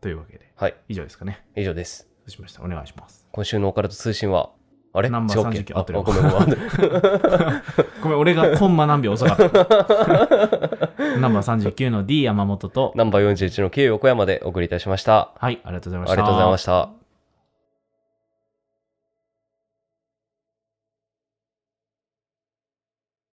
[0.00, 0.76] というわけで、はい。
[0.88, 1.44] 以上ですかね。
[1.56, 2.08] 以上です。
[2.20, 2.62] そうしました。
[2.62, 3.26] お願いします。
[3.32, 4.50] 今週のオカルト通信は、
[4.92, 5.10] あれ？
[5.10, 6.48] ナンバー違うっけ39合ってるあごめんごめん。
[8.00, 9.46] ごめん、俺がコンマ何秒遅かった。
[11.18, 15.32] ナンバー39の D 山本と、ナンバー41の K 横山でお送りいたしました。
[15.40, 16.12] はい、ありがとうございました。
[16.12, 17.03] ありがとうございました。